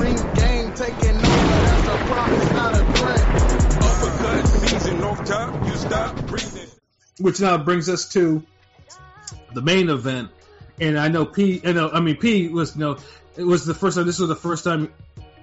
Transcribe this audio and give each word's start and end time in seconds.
ring 0.00 0.16
game 0.34 0.72
taking 0.72 1.16
over. 1.16 1.60
That's 1.64 1.88
a 1.88 1.98
promise, 2.06 2.52
not 2.52 2.74
a 2.74 2.84
threat. 2.84 3.28
Uppercut, 3.82 4.62
knees 4.62 4.86
and 4.86 5.04
off 5.04 5.24
top, 5.24 5.66
you 5.66 5.76
stop 5.76 6.26
breathing. 6.26 6.68
which 7.18 7.40
now 7.40 7.58
brings 7.58 7.88
us 7.88 8.12
to 8.12 8.42
the 9.54 9.62
main 9.62 9.88
event. 9.88 10.30
And 10.80 10.98
I 10.98 11.08
know 11.08 11.24
P, 11.24 11.60
you 11.64 11.72
know, 11.72 11.90
I 11.90 12.00
mean 12.00 12.16
P 12.16 12.48
was, 12.48 12.74
you 12.76 12.80
know, 12.80 12.98
it 13.36 13.44
was 13.44 13.64
the 13.64 13.74
first 13.74 13.96
time. 13.96 14.06
This 14.06 14.18
was 14.18 14.28
the 14.28 14.36
first 14.36 14.64
time 14.64 14.92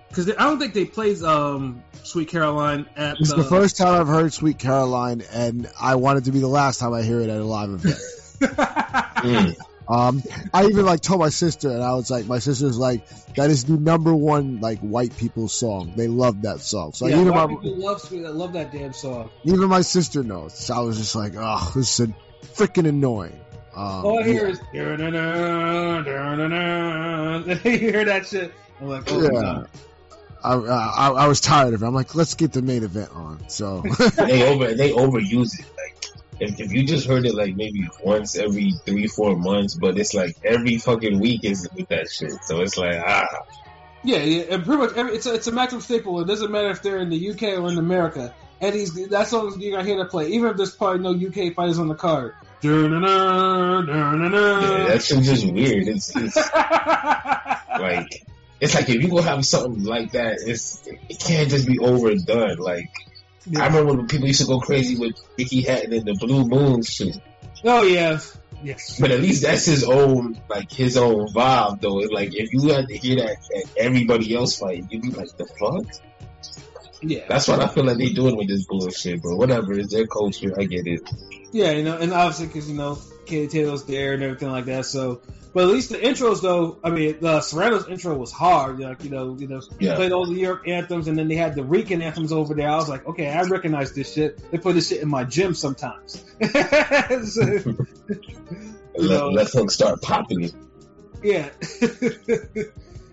because 0.10 0.30
I 0.30 0.44
don't 0.44 0.60
think 0.60 0.76
they 0.76 0.86
played 0.86 1.22
um, 1.24 1.84
Sweet 2.04 2.28
Caroline 2.30 2.88
at 2.96 3.18
It's 3.20 3.34
the 3.34 3.44
first 3.44 3.78
time 3.78 4.00
I've 4.00 4.08
heard 4.08 4.32
Sweet 4.32 4.60
Caroline, 4.60 5.24
and 5.32 5.70
I 5.80 5.96
want 5.96 6.20
it 6.20 6.26
to 6.26 6.32
be 6.32 6.40
the 6.40 6.48
last 6.48 6.80
time 6.80 6.94
I 6.94 7.02
hear 7.02 7.20
it 7.22 7.30
at 7.30 7.40
a 7.40 7.44
live 7.46 7.70
event. 7.72 7.96
Mm. 9.24 9.56
Um, 9.88 10.24
I 10.54 10.66
even 10.66 10.86
like 10.86 11.02
told 11.02 11.20
my 11.20 11.30
sister, 11.30 11.70
and 11.70 11.84
I 11.84 11.94
was 11.96 12.10
like, 12.10 12.26
my 12.26 12.40
sister's 12.40 12.78
like, 12.78 13.08
that 13.36 13.50
is 13.50 13.66
the 13.66 13.74
number 13.74 14.14
one 14.14 14.60
like 14.62 14.80
white 14.80 15.16
people 15.18 15.48
song. 15.48 15.94
They 15.96 16.08
love 16.08 16.44
that 16.44 16.60
song. 16.62 16.94
So 16.94 17.08
yeah, 17.08 17.16
even 17.20 17.34
white 17.34 17.50
my 17.50 17.56
people 17.56 17.76
love 17.78 18.02
Sweet. 18.02 18.26
I 18.26 18.30
love 18.30 18.54
that 18.54 18.72
damn 18.72 18.94
song. 18.94 19.30
even 19.44 19.68
my 19.70 19.82
sister 19.82 20.24
knows. 20.24 20.54
So 20.58 20.74
I 20.74 20.80
was 20.80 20.98
just 20.98 21.16
like, 21.16 21.34
oh, 21.38 21.72
this 21.76 22.00
is 22.00 22.08
freaking 22.56 22.88
annoying. 22.88 23.40
Um, 23.76 24.06
All 24.06 24.20
I 24.20 24.24
hear 24.24 24.46
yeah. 24.46 24.52
is 24.52 24.60
"Da-da-da, 24.74 26.02
da-da-da." 26.04 27.54
you 27.70 27.78
hear 27.78 28.06
that 28.06 28.28
shit. 28.28 28.54
I'm 28.80 28.88
like, 28.88 29.04
oh 29.12 29.22
Yeah. 29.22 29.64
I, 30.44 30.56
I 30.56 31.10
I 31.10 31.28
was 31.28 31.40
tired 31.40 31.74
of 31.74 31.82
it. 31.82 31.86
I'm 31.86 31.94
like, 31.94 32.16
let's 32.16 32.36
get 32.36 32.52
the 32.52 32.62
main 32.62 32.84
event 32.84 33.12
on. 33.14 33.48
So 33.48 33.82
they 34.18 34.44
over 34.54 34.74
they 34.74 34.92
overuse 34.92 35.58
it. 35.60 35.66
Like 35.78 35.93
if, 36.44 36.60
if 36.60 36.72
you 36.72 36.86
just 36.86 37.08
heard 37.08 37.26
it 37.26 37.34
like 37.34 37.56
maybe 37.56 37.88
once 38.04 38.36
every 38.36 38.72
three 38.86 39.08
four 39.08 39.36
months, 39.36 39.76
but 39.76 39.98
it's 39.98 40.14
like 40.14 40.36
every 40.44 40.78
fucking 40.78 41.20
week 41.20 41.44
is 41.44 41.68
with 41.76 41.88
that 41.90 42.10
shit. 42.10 42.34
So 42.44 42.62
it's 42.62 42.78
like 42.78 43.02
ah, 43.06 43.26
Yeah, 44.04 44.18
yeah, 44.18 44.44
and 44.50 44.64
pretty 44.64 44.82
much 44.82 44.94
every, 44.96 45.16
it's 45.16 45.26
a, 45.26 45.34
it's 45.34 45.48
a 45.48 45.52
maximum 45.52 45.82
staple. 45.82 46.20
It 46.20 46.28
doesn't 46.28 46.52
matter 46.52 46.70
if 46.70 46.82
they're 46.82 47.00
in 47.00 47.10
the 47.10 47.32
UK 47.32 47.60
or 47.60 47.70
in 47.70 47.78
America. 47.78 48.34
Eddie's 48.62 48.94
that 49.10 49.28
song 49.28 49.60
you're 49.60 49.72
gonna 49.72 49.88
hear 49.88 49.98
to 49.98 50.06
play, 50.06 50.30
even 50.30 50.50
if 50.50 50.58
there's 50.58 50.76
probably 50.76 51.00
no 51.00 51.12
UK 51.12 51.54
fighters 51.54 51.80
on 51.80 51.88
the 51.88 51.96
card. 51.96 52.34
Da-na-na, 52.62 53.82
da-na-na. 53.82 54.62
yeah, 54.62 54.88
that 54.88 55.04
shit's 55.04 55.26
just 55.28 55.46
weird. 55.52 55.88
It's, 55.88 56.16
it's 56.16 56.36
like 57.80 58.26
it's 58.62 58.76
like 58.76 58.88
if 58.88 59.02
you 59.02 59.10
gonna 59.10 59.24
have 59.24 59.46
something 59.46 59.84
like 59.84 60.14
that, 60.14 60.38
it's 60.46 60.88
it 60.88 61.20
can't 61.20 61.50
just 61.50 61.68
be 61.68 61.80
overdone. 61.80 62.58
Like 62.58 62.90
I 63.58 63.68
remember 63.68 63.94
when 63.96 64.08
people 64.08 64.28
used 64.28 64.42
to 64.42 64.48
go 64.48 64.60
crazy 64.60 64.98
with 64.98 65.16
Ricky 65.38 65.62
Hatton 65.62 65.94
and 65.94 66.06
the 66.06 66.14
Blue 66.14 66.46
Moon 66.46 66.82
shit. 66.84 67.18
oh 67.66 67.84
yeah, 67.84 68.20
yes. 68.64 69.00
But 69.00 69.12
at 69.12 69.20
least 69.20 69.44
that's 69.44 69.66
his 69.66 69.84
own, 69.84 70.40
like 70.50 70.72
his 70.72 70.96
own 70.98 71.28
vibe, 71.34 71.82
though. 71.82 71.96
Like 71.96 72.34
if 72.34 72.54
you 72.54 72.70
had 72.74 72.88
to 72.88 72.98
hear 72.98 73.18
that 73.18 73.38
at 73.56 73.78
everybody 73.78 74.34
else 74.36 74.58
fight, 74.58 74.86
you'd 74.90 75.02
be 75.02 75.12
like, 75.12 75.36
"The 75.38 75.46
fuck." 75.46 75.86
Yeah, 77.06 77.26
That's 77.28 77.50
what 77.50 77.60
I 77.60 77.68
feel 77.68 77.84
like 77.84 77.98
they 77.98 78.14
doing 78.14 78.38
with 78.38 78.48
this 78.48 78.66
bullshit, 78.66 79.22
but 79.22 79.36
whatever, 79.36 79.74
it's 79.74 79.92
their 79.94 80.08
culture. 80.08 80.54
I 80.58 80.64
get 80.64 80.88
it. 80.88 81.02
yeah, 81.52 81.72
you 81.72 81.84
know, 81.84 81.98
and 81.98 82.14
obviously 82.14 82.48
because 82.48 82.70
you 82.70 82.78
know 82.78 82.98
Katie 83.26 83.48
Taylor's 83.48 83.84
there 83.84 84.14
and 84.14 84.24
everything 84.24 84.50
like 84.52 84.66
that. 84.66 84.86
So, 84.86 85.22
but 85.54 85.64
at 85.64 85.70
least 85.70 85.90
the 85.92 85.98
intros 85.98 86.42
though, 86.42 86.78
I 86.84 86.90
mean, 86.90 87.18
the 87.22 87.42
Serrano's 87.42 87.88
intro 87.88 88.16
was 88.18 88.32
hard. 88.32 88.80
Like 88.80 89.04
you 89.04 89.10
know, 89.10 89.36
you 89.40 89.48
know, 89.48 89.62
Yeah. 89.80 89.96
played 89.96 90.12
all 90.12 90.26
the 90.26 90.34
Europe 90.34 90.64
anthems, 90.68 91.08
and 91.08 91.18
then 91.18 91.28
they 91.28 91.36
had 91.36 91.56
the 91.56 91.64
Rican 91.64 92.02
anthems 92.02 92.32
over 92.32 92.54
there. 92.54 92.70
I 92.70 92.76
was 92.76 92.90
like, 92.90 93.06
okay, 93.08 93.30
I 93.30 93.42
recognize 93.44 93.94
this 93.94 94.12
shit. 94.14 94.40
They 94.52 94.58
put 94.58 94.74
this 94.76 94.90
shit 94.90 95.02
in 95.02 95.10
my 95.10 95.24
gym 95.24 95.54
sometimes. 95.54 96.24
So, 97.26 97.42
Let, 98.96 99.34
let 99.34 99.48
Hook 99.50 99.72
start 99.72 100.02
popping 100.02 100.44
it. 100.44 100.54
Yeah. 101.24 101.50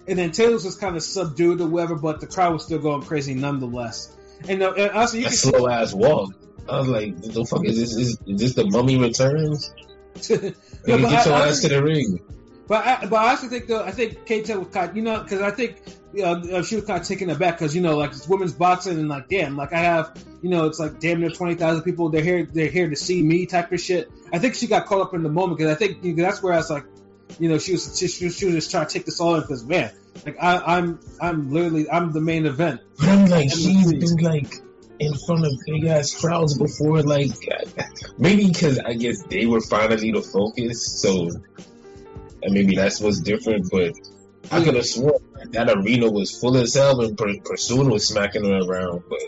and 0.07 0.19
then 0.19 0.33
Taylor's 0.33 0.65
was 0.65 0.77
kind 0.77 0.97
of 0.97 1.03
subdued 1.03 1.61
or 1.61 1.69
whatever, 1.69 1.95
but 1.97 2.21
the 2.21 2.27
crowd 2.27 2.53
was 2.53 2.65
still 2.65 2.79
going 2.81 3.03
crazy 3.03 3.35
nonetheless. 3.35 4.15
And, 4.49 4.63
uh, 4.63 4.73
and 4.73 4.91
also, 4.91 5.17
you 5.17 5.25
can 5.25 5.33
slow 5.33 5.69
ass 5.69 5.95
walk. 5.95 6.33
I 6.69 6.79
was 6.79 6.89
like, 6.89 7.21
the 7.21 7.45
fuck 7.47 7.65
is 7.65 7.79
this? 7.79 7.97
Is, 7.97 8.19
is 8.27 8.41
this 8.41 8.55
the 8.55 8.67
Mummy 8.67 8.99
Returns?" 8.99 9.71
Yeah, 10.87 10.97
Nigga, 10.97 11.03
but 11.03 11.11
get 11.11 11.27
your 11.27 11.35
I- 11.35 11.49
ass 11.49 11.61
to 11.61 11.69
the 11.69 11.83
ring. 11.83 12.21
But 12.67 12.87
I, 12.87 13.07
but 13.07 13.17
I 13.17 13.33
actually 13.33 13.49
think 13.49 13.67
though 13.67 13.83
I 13.83 13.91
think 13.91 14.25
Kate 14.27 14.49
was 14.57 14.69
kind 14.69 14.97
you 14.97 15.03
know 15.03 15.21
because 15.23 15.43
I 15.43 15.51
think 15.51 15.83
you 16.13 16.23
know, 16.23 16.63
she 16.63 16.77
was 16.77 16.85
kind 16.85 17.01
of 17.01 17.07
taking 17.07 17.29
it 17.29 17.39
back 17.39 17.59
because 17.59 17.75
you 17.75 17.83
know 17.83 17.97
like 17.97 18.13
it's 18.13 18.29
women's 18.29 18.53
boxing 18.53 18.99
and 18.99 19.09
like 19.09 19.29
damn 19.29 19.57
like 19.57 19.73
I 19.73 19.79
have 19.81 20.17
you 20.41 20.51
know 20.51 20.67
it's 20.67 20.79
like 20.79 21.01
damn 21.01 21.21
near 21.21 21.31
twenty 21.31 21.57
thousand 21.57 21.83
people 21.83 22.11
they're 22.11 22.23
here 22.23 22.45
they're 22.45 22.69
here 22.69 22.89
to 22.89 22.95
see 22.95 23.23
me 23.23 23.47
type 23.47 23.73
of 23.73 23.81
shit. 23.81 24.11
I 24.33 24.39
think 24.39 24.55
she 24.55 24.69
got 24.69 24.87
caught 24.87 25.01
up 25.01 25.15
in 25.15 25.25
the 25.25 25.29
moment 25.29 25.59
because 25.59 25.75
I 25.75 25.75
think 25.77 26.05
you 26.05 26.15
know, 26.15 26.23
that's 26.23 26.43
where 26.43 26.53
I 26.53 26.59
was 26.59 26.71
like 26.71 26.85
you 27.41 27.49
know 27.49 27.59
she 27.59 27.73
was 27.73 27.99
she, 27.99 28.07
she 28.07 28.27
was 28.27 28.37
she 28.39 28.47
was 28.47 28.55
just 28.55 28.71
trying 28.71 28.87
to 28.87 28.93
take 28.93 29.05
this 29.05 29.21
all 29.21 29.35
in 29.35 29.41
because 29.41 29.65
man 29.65 29.91
like 30.25 30.37
I, 30.41 30.77
I'm 30.79 31.01
I'm 31.21 31.51
literally 31.51 31.91
I'm 31.91 32.13
the 32.13 32.21
main 32.21 32.47
event. 32.47 32.83
But 32.99 33.09
I'm 33.09 33.27
like, 33.27 33.43
And 33.43 33.53
she's 33.53 33.93
been 33.93 34.17
like 34.25 34.55
in 35.01 35.15
front 35.15 35.47
of 35.47 35.53
big 35.67 35.87
ass 35.87 36.15
crowds 36.15 36.57
before. 36.57 37.03
Like, 37.03 37.33
maybe 38.19 38.47
because 38.47 38.79
I 38.79 38.95
guess 38.95 39.23
they 39.25 39.47
were 39.47 39.63
finally 39.63 40.13
the 40.13 40.23
focus, 40.23 41.01
so 41.01 41.31
and 42.43 42.55
maybe 42.55 42.77
that's 42.77 43.01
what's 43.01 43.21
different. 43.21 43.71
But 43.71 43.95
I 44.53 44.63
could 44.63 44.75
have 44.75 44.87
sworn 44.87 45.23
that 45.53 45.71
arena 45.71 46.11
was 46.11 46.39
full 46.39 46.57
as 46.59 46.75
hell 46.75 47.01
and 47.01 47.17
Pursuit 47.17 47.91
was 47.91 48.07
smacking 48.07 48.45
her 48.45 48.61
around. 48.61 49.03
But 49.09 49.21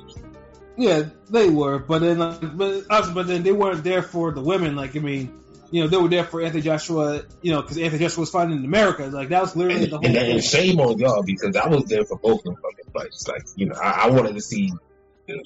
Yeah, 0.76 1.04
they 1.30 1.48
were, 1.48 1.78
but 1.78 2.00
then, 2.00 2.18
like, 2.18 2.56
but 2.56 2.84
but 2.88 3.26
then 3.26 3.42
they 3.42 3.52
weren't 3.52 3.82
there 3.82 4.02
for 4.02 4.30
the 4.30 4.42
women. 4.42 4.76
Like, 4.76 4.94
I 4.94 5.00
mean, 5.00 5.40
you 5.70 5.82
know, 5.82 5.88
they 5.88 5.96
were 5.96 6.08
there 6.08 6.24
for 6.24 6.42
Anthony 6.42 6.62
Joshua. 6.62 7.22
You 7.40 7.52
know, 7.52 7.62
because 7.62 7.78
Anthony 7.78 8.04
Joshua 8.04 8.20
was 8.20 8.30
fighting 8.30 8.58
in 8.58 8.64
America. 8.66 9.06
Like, 9.06 9.30
that 9.30 9.40
was 9.40 9.56
literally 9.56 9.84
and, 9.84 9.92
the 9.92 9.96
whole. 9.96 10.06
and, 10.06 10.14
thing. 10.14 10.32
and 10.32 10.44
shame 10.44 10.80
on 10.80 10.98
y'all 10.98 11.22
because 11.22 11.56
I 11.56 11.66
was 11.68 11.84
there 11.86 12.04
for 12.04 12.18
both 12.18 12.40
of 12.40 12.44
them 12.44 12.56
fucking 12.56 12.92
fights. 12.92 13.26
Like, 13.26 13.44
you 13.56 13.66
know, 13.66 13.76
I, 13.82 14.08
I 14.08 14.10
wanted 14.10 14.34
to 14.34 14.42
see 14.42 14.70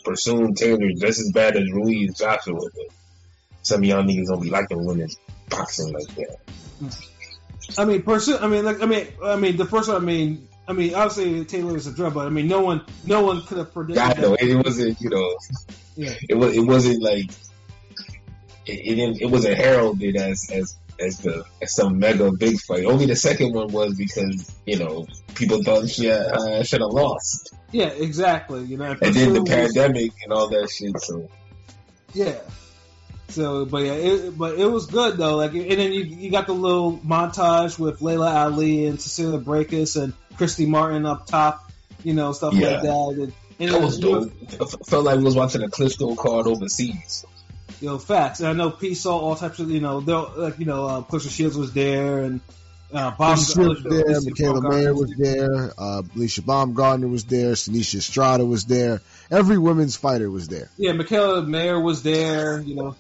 Pursuit 0.05 0.57
Taylor 0.57 0.91
just 0.93 1.21
as 1.21 1.31
bad 1.33 1.57
as 1.57 1.71
Ruiz 1.71 2.17
Joshua. 2.19 2.55
But 2.61 2.95
some 3.63 3.81
of 3.81 3.85
y'all 3.85 4.03
niggas 4.03 4.27
don't 4.27 4.43
be 4.43 4.51
liking 4.51 4.85
women 4.85 5.09
boxing 5.49 5.93
like 5.93 6.09
that. 6.17 6.37
I 7.79 7.85
mean, 7.85 8.03
person. 8.03 8.39
I 8.41 8.47
mean, 8.49 8.65
like, 8.65 8.83
I 8.83 8.87
mean, 8.87 9.07
I 9.25 9.37
mean, 9.37 9.57
the 9.57 9.65
first 9.65 9.89
one. 9.89 9.97
I 9.97 10.05
mean, 10.05 10.49
I 10.69 10.73
mean, 10.73 10.95
obviously 10.95 11.45
Taylor 11.45 11.77
is 11.77 11.87
a 11.87 11.93
drug, 11.93 12.15
but 12.15 12.27
I 12.27 12.31
mean, 12.31 12.49
no 12.49 12.61
one, 12.61 12.83
no 13.05 13.23
one 13.23 13.43
could 13.43 13.59
have 13.59 13.73
predicted. 13.73 13.99
I 14.03 14.21
know 14.21 14.31
that. 14.31 14.43
it 14.43 14.57
wasn't, 14.57 15.01
you 15.01 15.11
know, 15.11 15.37
Yeah. 15.97 16.15
it 16.29 16.35
was 16.35 16.57
it 16.57 16.61
wasn't 16.61 17.03
like 17.03 17.31
it, 18.67 18.73
it 18.73 18.95
didn't 18.97 19.21
it 19.21 19.27
wasn't 19.27 19.57
heralded 19.57 20.17
as 20.17 20.51
as 20.51 20.77
as 21.01 21.19
the 21.19 21.45
as 21.63 21.75
some 21.75 21.99
mega 21.99 22.31
big 22.33 22.59
fight. 22.61 22.85
Only 22.85 23.07
the 23.07 23.17
second 23.17 23.53
one 23.55 23.69
was 23.73 23.95
because 23.97 24.55
you 24.67 24.79
know 24.79 25.07
people 25.35 25.63
thought 25.63 25.89
she 25.89 26.11
uh, 26.11 26.63
should 26.63 26.81
have 26.81 26.91
lost, 26.91 27.55
Yeah, 27.73 27.89
exactly. 27.89 28.65
You 28.65 28.77
know, 28.79 28.97
and 29.01 29.15
then 29.15 29.33
the 29.33 29.41
was- 29.43 29.51
pandemic 29.51 30.13
and 30.25 30.33
all 30.33 30.49
that 30.49 30.71
shit. 30.71 30.99
So 31.01 31.29
Yeah. 32.15 32.39
So, 33.29 33.67
but 33.67 33.79
yeah, 33.85 33.93
it, 33.95 34.39
but 34.39 34.57
it 34.59 34.67
was 34.67 34.87
good 34.87 35.17
though. 35.19 35.37
Like, 35.37 35.53
and 35.53 35.71
then 35.71 35.93
you 35.93 36.05
you 36.05 36.31
got 36.31 36.47
the 36.47 36.55
little 36.55 36.99
montage 36.99 37.79
with 37.79 38.01
Laila 38.01 38.33
Ali 38.33 38.87
and 38.87 39.01
Cecilia 39.01 39.41
Brækhus 39.41 40.01
and 40.01 40.13
Christy 40.37 40.65
Martin 40.65 41.05
up 41.07 41.27
top, 41.27 41.71
you 42.05 42.15
know, 42.15 42.33
stuff 42.33 42.55
Yeah. 42.55 42.71
like 42.71 42.83
that. 42.83 43.09
And, 43.23 43.33
and 43.59 43.71
that 43.71 43.83
it 43.83 43.85
was 43.85 43.99
dope. 43.99 44.33
Felt 44.87 45.05
like 45.05 45.19
we 45.19 45.25
was 45.25 45.35
watching 45.35 45.63
a 45.63 45.69
Klitschko 45.69 46.17
card 46.17 46.47
overseas. 46.47 47.25
You 47.81 47.89
know, 47.89 47.99
facts. 47.99 48.41
And 48.41 48.49
I 48.49 48.53
know 48.53 48.71
P 48.71 48.95
saw 48.95 49.19
all 49.19 49.37
types 49.37 49.59
of, 49.59 49.71
you 49.71 49.81
know, 49.81 49.99
like 49.99 50.59
you 50.59 50.65
know, 50.67 50.87
uh, 50.87 51.03
Claressa 51.03 51.31
Shields 51.31 51.57
was 51.57 51.73
there 51.73 52.21
and 52.21 52.41
uh, 52.93 53.11
Bob 53.11 53.37
Alicia 53.37 53.61
was 53.61 53.83
there, 53.83 54.21
Mikaela 54.21 54.63
Mayer 54.71 54.95
was 54.95 55.13
there, 55.19 55.73
uh, 55.77 56.03
Alycia 56.15 56.41
Baumgardner 56.41 57.11
was 57.11 57.25
there, 57.25 57.53
Seniesa 57.53 57.97
Estrada 57.97 58.47
was 58.47 58.65
there. 58.65 59.01
Every 59.31 59.59
women's 59.59 59.97
fighter 59.97 60.31
was 60.31 60.49
there. 60.49 60.71
Yeah, 60.77 60.93
Mikaela 60.93 61.47
Mayer 61.47 61.81
was 61.81 62.03
there. 62.03 62.61
You 62.61 62.77
know, 62.77 62.97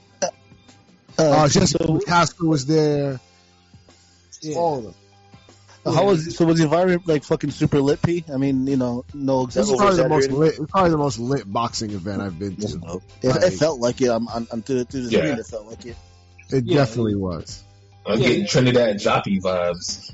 Uh, 1.19 1.49
Jessica 1.49 1.85
McCaskill 1.85 2.49
was 2.49 2.67
there. 2.67 3.21
yeah. 4.43 4.57
All 4.57 4.79
of 4.79 4.85
them. 4.85 4.95
How 5.95 6.07
was 6.07 6.37
so? 6.37 6.45
Was 6.45 6.59
the 6.59 6.65
environment 6.65 7.07
like 7.07 7.23
fucking 7.25 7.51
super 7.51 7.81
lit? 7.81 8.03
P. 8.03 8.25
I 8.33 8.37
mean, 8.37 8.67
you 8.67 8.77
know, 8.77 9.05
no 9.15 9.47
This 9.47 9.57
is 9.57 9.71
exactly. 9.71 9.78
probably 9.78 10.03
the 10.03 10.09
most 10.09 10.31
lit, 10.59 10.69
probably 10.69 10.91
the 10.91 10.97
most 10.99 11.19
lit 11.19 11.53
boxing 11.53 11.91
event 11.93 12.22
I've 12.22 12.39
been 12.39 12.57
to. 12.57 12.66
It, 13.22 13.28
Like- 13.28 13.43
it 13.43 13.51
felt 13.53 13.81
like 13.81 14.01
it. 14.01 14.09
I'm, 14.10 14.28
I'm, 14.28 14.47
I'm 14.53 14.63
through, 14.63 14.84
through 14.84 15.07
the 15.09 15.10
Yeah. 15.10 15.37
It 15.39 15.47
felt 15.47 15.66
like 15.66 15.84
it. 15.87 15.97
It 16.51 16.65
Yeah. 16.65 16.78
definitely 16.78 17.15
was. 17.16 17.63
I'm 18.07 18.19
Yeah. 18.21 18.28
getting 18.28 18.47
Trinidad 18.47 18.97
Joppy 18.97 19.41
vibes. 19.41 20.13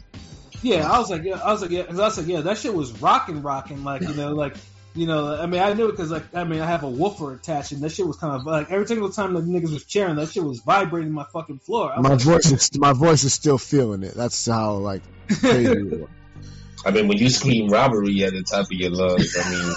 Yeah, 0.62 0.90
I 0.90 0.98
was 1.00 1.10
like, 1.10 1.24
yeah, 1.24 1.40
I 1.42 1.52
was 1.52 1.60
like, 1.62 1.70
yeah, 1.72 1.82
'cause 1.82 1.98
I 1.98 2.04
was 2.04 2.18
like, 2.18 2.26
yeah, 2.28 2.40
that 2.42 2.56
shit 2.58 2.72
was 2.72 2.92
rocking, 3.02 3.42
rocking, 3.42 3.82
like 3.82 4.02
you 4.02 4.14
know, 4.14 4.32
like 4.32 4.54
you 4.94 5.06
know, 5.06 5.34
I 5.40 5.46
mean, 5.46 5.60
I 5.62 5.72
knew 5.72 5.88
it 5.88 5.92
because 5.92 6.10
like, 6.10 6.34
I 6.34 6.44
mean, 6.44 6.60
I 6.60 6.66
have 6.66 6.82
a 6.82 6.88
woofer 6.88 7.32
attached, 7.32 7.72
and 7.72 7.80
that 7.82 7.92
shit 7.92 8.06
was 8.06 8.16
kind 8.16 8.34
of 8.34 8.44
like 8.46 8.70
every 8.70 8.86
single 8.86 9.10
time 9.10 9.32
the 9.34 9.40
niggas 9.40 9.72
was 9.72 9.84
cheering, 9.84 10.16
that 10.16 10.30
shit 10.30 10.44
was 10.44 10.60
vibrating 10.60 11.12
my 11.12 11.24
fucking 11.32 11.60
floor. 11.60 11.92
I 11.92 11.98
was 12.00 12.02
My 12.04 12.10
like, 12.10 12.20
voice 12.20 12.52
is 12.52 12.78
my 12.78 12.92
voice 12.92 13.24
is 13.24 13.32
still 13.32 13.58
feeling 13.58 14.02
it. 14.02 14.14
That's 14.14 14.46
how 14.46 14.74
like 14.74 15.02
crazy 15.40 15.72
it 15.72 16.00
was. 16.00 16.08
I 16.84 16.90
mean, 16.90 17.06
when 17.06 17.16
you 17.16 17.30
scream 17.30 17.68
robbery 17.70 18.24
at 18.24 18.32
the 18.32 18.42
top 18.42 18.66
of 18.66 18.72
your 18.72 18.90
lungs, 18.90 19.36
I 19.40 19.50
mean, 19.50 19.72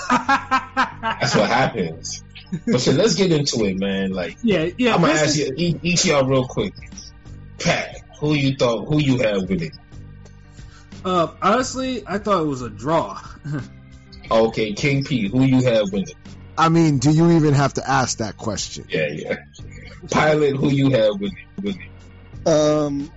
that's 1.20 1.36
what 1.36 1.48
happens. 1.50 2.24
But 2.66 2.82
shit, 2.82 2.96
let's 2.96 3.14
get 3.16 3.32
into 3.32 3.64
it, 3.66 3.80
man. 3.80 4.12
Like, 4.12 4.38
yeah, 4.42 4.70
yeah. 4.78 4.96
I'm 4.96 5.02
gonna 5.02 5.14
ask 5.14 5.38
is- 5.38 5.38
you 5.38 5.54
each, 5.56 5.78
each 5.84 6.06
y'all 6.06 6.26
real 6.26 6.48
quick. 6.48 6.74
Pat, 7.60 8.02
who 8.20 8.34
you 8.34 8.56
thought 8.56 8.86
who 8.88 9.00
you 9.00 9.20
had 9.20 9.48
with 9.48 9.62
it? 9.62 9.72
Uh, 11.06 11.28
honestly, 11.42 12.04
I 12.08 12.18
thought 12.18 12.42
it 12.42 12.48
was 12.48 12.62
a 12.64 12.70
draw. 12.70 13.22
Okay, 14.30 14.74
King 14.74 15.04
P, 15.04 15.27
who 15.30 15.44
you 15.44 15.63
have 15.63 15.92
winning? 15.92 16.16
I 16.57 16.69
mean, 16.69 17.00
do 17.00 17.12
you 17.12 17.31
even 17.31 17.54
have 17.54 17.74
to 17.75 17.88
ask 17.89 18.19
that 18.19 18.38
question? 18.38 18.86
Yeah, 18.89 19.07
yeah. 19.07 19.36
Pilot, 20.10 20.56
who 20.56 20.69
you 20.69 20.92
have 20.92 21.19
winning? 21.19 21.45
winning? 21.62 21.89
Um, 22.45 23.12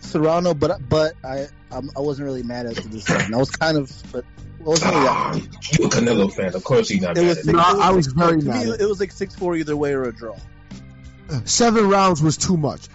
Serrano, 0.00 0.54
but 0.54 0.88
but 0.88 1.14
I 1.24 1.46
I'm, 1.70 1.90
I 1.96 2.00
wasn't 2.00 2.26
really 2.26 2.42
mad 2.42 2.66
at 2.66 2.76
the 2.76 2.88
decision. 2.88 3.34
I 3.34 3.38
was 3.38 3.50
kind 3.50 3.76
of, 3.76 3.92
but 4.12 4.24
I 4.60 4.62
wasn't 4.62 4.94
really. 4.94 5.06
Ah, 5.08 5.34
you 5.34 5.86
a 5.86 5.88
Canelo 5.88 6.32
fan? 6.32 6.54
Of 6.54 6.64
course, 6.64 6.88
he's 6.88 7.02
not 7.02 7.16
It 7.16 7.22
mad 7.22 7.28
was 7.28 7.38
at 7.38 7.44
six, 7.44 7.56
No, 7.56 7.60
it. 7.60 7.82
I 7.82 7.90
was 7.90 8.06
very 8.06 8.40
mad. 8.40 8.80
It 8.80 8.88
was 8.88 9.00
like 9.00 9.12
six 9.12 9.34
four 9.34 9.56
either 9.56 9.76
way 9.76 9.92
or 9.92 10.04
a 10.04 10.12
draw. 10.12 10.36
Mm. 11.28 11.48
Seven 11.48 11.88
rounds 11.88 12.22
was 12.22 12.36
too 12.36 12.56
much. 12.56 12.88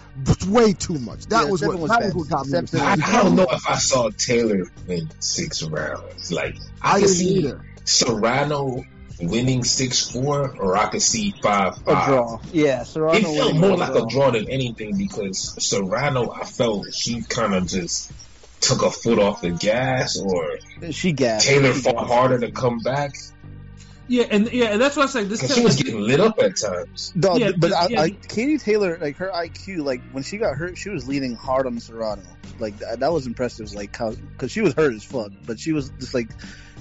Way 0.46 0.72
too 0.72 0.98
much. 0.98 1.26
That 1.26 1.44
Yeah, 1.44 1.50
was 1.50 1.62
what, 1.62 1.78
was 1.78 1.90
that 1.90 2.02
was 2.04 2.14
what 2.14 2.28
got 2.28 2.46
me. 2.46 2.80
I. 2.80 2.92
I 2.92 3.22
don't 3.22 3.36
know 3.36 3.46
if 3.50 3.68
I 3.68 3.76
saw 3.76 4.10
Taylor 4.10 4.64
win 4.86 5.08
six 5.20 5.62
rounds. 5.62 6.32
Like 6.32 6.56
I, 6.80 6.96
I 6.96 7.00
could 7.00 7.08
see 7.10 7.34
either. 7.38 7.64
Serrano 7.84 8.84
winning 9.20 9.64
six 9.64 10.10
four, 10.10 10.54
or 10.58 10.76
I 10.76 10.86
could 10.86 11.02
see 11.02 11.34
five 11.42 11.74
A 11.86 11.92
draw. 12.06 12.40
Yeah, 12.52 12.82
Serrano. 12.84 13.18
It 13.18 13.36
felt 13.36 13.56
more 13.56 13.70
was 13.72 13.80
like 13.80 13.94
a 13.94 14.06
draw 14.06 14.30
than 14.30 14.48
anything 14.48 14.96
because 14.96 15.62
Serrano, 15.64 16.30
I 16.30 16.44
felt 16.44 16.92
she 16.92 17.22
kind 17.22 17.54
of 17.54 17.66
just 17.66 18.10
took 18.60 18.82
a 18.82 18.90
foot 18.90 19.18
off 19.18 19.42
the 19.42 19.50
gas, 19.50 20.16
or 20.18 20.58
She 20.90 21.12
gassed. 21.12 21.46
Taylor 21.46 21.72
She 21.74 21.80
fought 21.82 21.96
gassed. 21.96 22.08
harder 22.12 22.38
to 22.40 22.50
come 22.52 22.78
back 22.78 23.12
yeah, 24.08 24.24
and 24.30 24.52
yeah, 24.52 24.66
and 24.66 24.80
that's 24.80 24.96
what 24.96 25.04
I 25.04 25.06
said. 25.06 25.28
This 25.28 25.54
she 25.54 25.62
was 25.62 25.76
getting 25.76 26.00
lit 26.00 26.20
up 26.20 26.38
at 26.40 26.56
times. 26.56 27.12
No, 27.14 27.36
Yeah, 27.36 27.52
but 27.56 27.72
I, 27.72 27.88
yeah. 27.88 28.00
I, 28.02 28.10
Katie 28.10 28.58
Taylor, 28.58 28.98
like 29.00 29.16
her 29.16 29.30
IQ, 29.30 29.84
like 29.84 30.02
when 30.12 30.22
she 30.22 30.38
got 30.38 30.56
hurt, 30.56 30.76
she 30.76 30.90
was 30.90 31.06
leaning 31.06 31.34
hard 31.34 31.66
on 31.66 31.78
Serrano. 31.80 32.22
Like 32.58 32.78
that, 32.78 33.00
that 33.00 33.12
was 33.12 33.26
impressive. 33.26 33.72
Like 33.74 33.92
because 33.92 34.50
she 34.50 34.60
was 34.60 34.74
hurt 34.74 34.94
as 34.94 35.04
fuck, 35.04 35.32
but 35.46 35.58
she 35.58 35.72
was 35.72 35.90
just 36.00 36.14
like, 36.14 36.28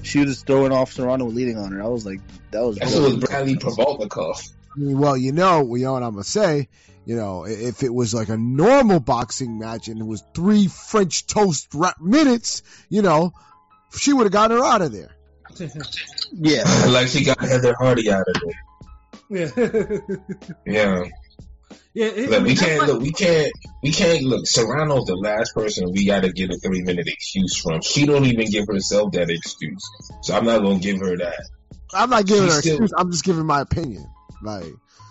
she 0.02 0.20
was 0.20 0.28
just 0.28 0.48
throwing 0.48 0.72
off 0.72 0.94
Serrano 0.94 1.26
leading 1.26 1.58
on 1.58 1.72
her. 1.72 1.84
I 1.84 1.88
was 1.88 2.06
like, 2.06 2.22
that 2.52 2.62
was. 2.62 2.78
That's 2.78 2.96
what 2.96 3.04
was 3.04 3.18
Bradley 3.18 3.56
Provodnikov. 3.56 4.52
I 4.76 4.80
mean, 4.80 4.98
well, 4.98 5.18
you 5.18 5.32
know, 5.32 5.76
you 5.76 5.86
know 5.86 5.94
what 5.94 6.04
I'm 6.04 6.14
gonna 6.14 6.24
say. 6.24 6.70
You 7.06 7.16
know, 7.16 7.46
if 7.46 7.82
it 7.84 7.94
was 7.94 8.14
like 8.14 8.30
a 8.30 8.38
normal 8.38 9.00
boxing 9.00 9.58
match 9.58 9.88
and 9.88 10.00
it 10.00 10.06
was 10.06 10.24
three 10.36 10.68
French 10.68 11.26
toast 11.26 11.74
minutes, 12.00 12.62
you 12.90 13.02
know, 13.02 13.34
she 13.98 14.14
would 14.14 14.24
have 14.24 14.32
gotten 14.32 14.58
her 14.58 14.64
out 14.64 14.82
of 14.82 14.92
there. 14.92 15.16
Yeah. 16.34 16.64
like 16.90 17.08
she 17.08 17.24
got 17.24 17.40
Heather 17.40 17.76
Hardy 17.80 18.12
out 18.12 18.24
of 18.28 18.36
there. 19.30 19.52
yeah, 19.56 20.00
Yeah. 20.66 21.04
yeah. 21.94 22.06
it- 22.06 22.28
I 22.28 22.32
Look, 22.32 22.32
mean, 22.32 22.44
we 22.44 22.56
can't 22.56 22.80
like- 22.80 22.88
look. 22.88 23.02
We 23.02 23.12
can't. 23.12 23.52
We 23.84 23.92
can't 23.92 24.24
look. 24.24 24.46
Serrano's 24.48 25.06
the 25.06 25.16
last 25.16 25.54
person 25.54 25.92
we 25.92 26.06
got 26.06 26.24
to 26.24 26.32
get 26.32 26.50
a 26.52 26.58
three 26.58 26.82
minute 26.84 27.08
excuse 27.08 27.58
from. 27.58 27.82
She 27.82 28.06
don't 28.06 28.26
even 28.26 28.50
give 28.50 28.68
herself 28.68 29.12
that 29.14 29.30
excuse, 29.30 29.84
so 30.24 30.36
I'm 30.36 30.46
not 30.46 30.62
gonna 30.62 30.80
give 30.80 31.00
her 31.00 31.18
that. 31.18 31.40
I'm 31.94 32.10
not 32.10 32.26
giving 32.26 32.46
She's 32.46 32.56
her 32.56 32.62
still- 32.62 32.74
excuse. 32.76 32.94
I'm 32.98 33.12
just 33.12 33.24
giving 33.26 33.46
my 33.46 33.62
opinion. 33.62 34.06
Like, 34.44 34.66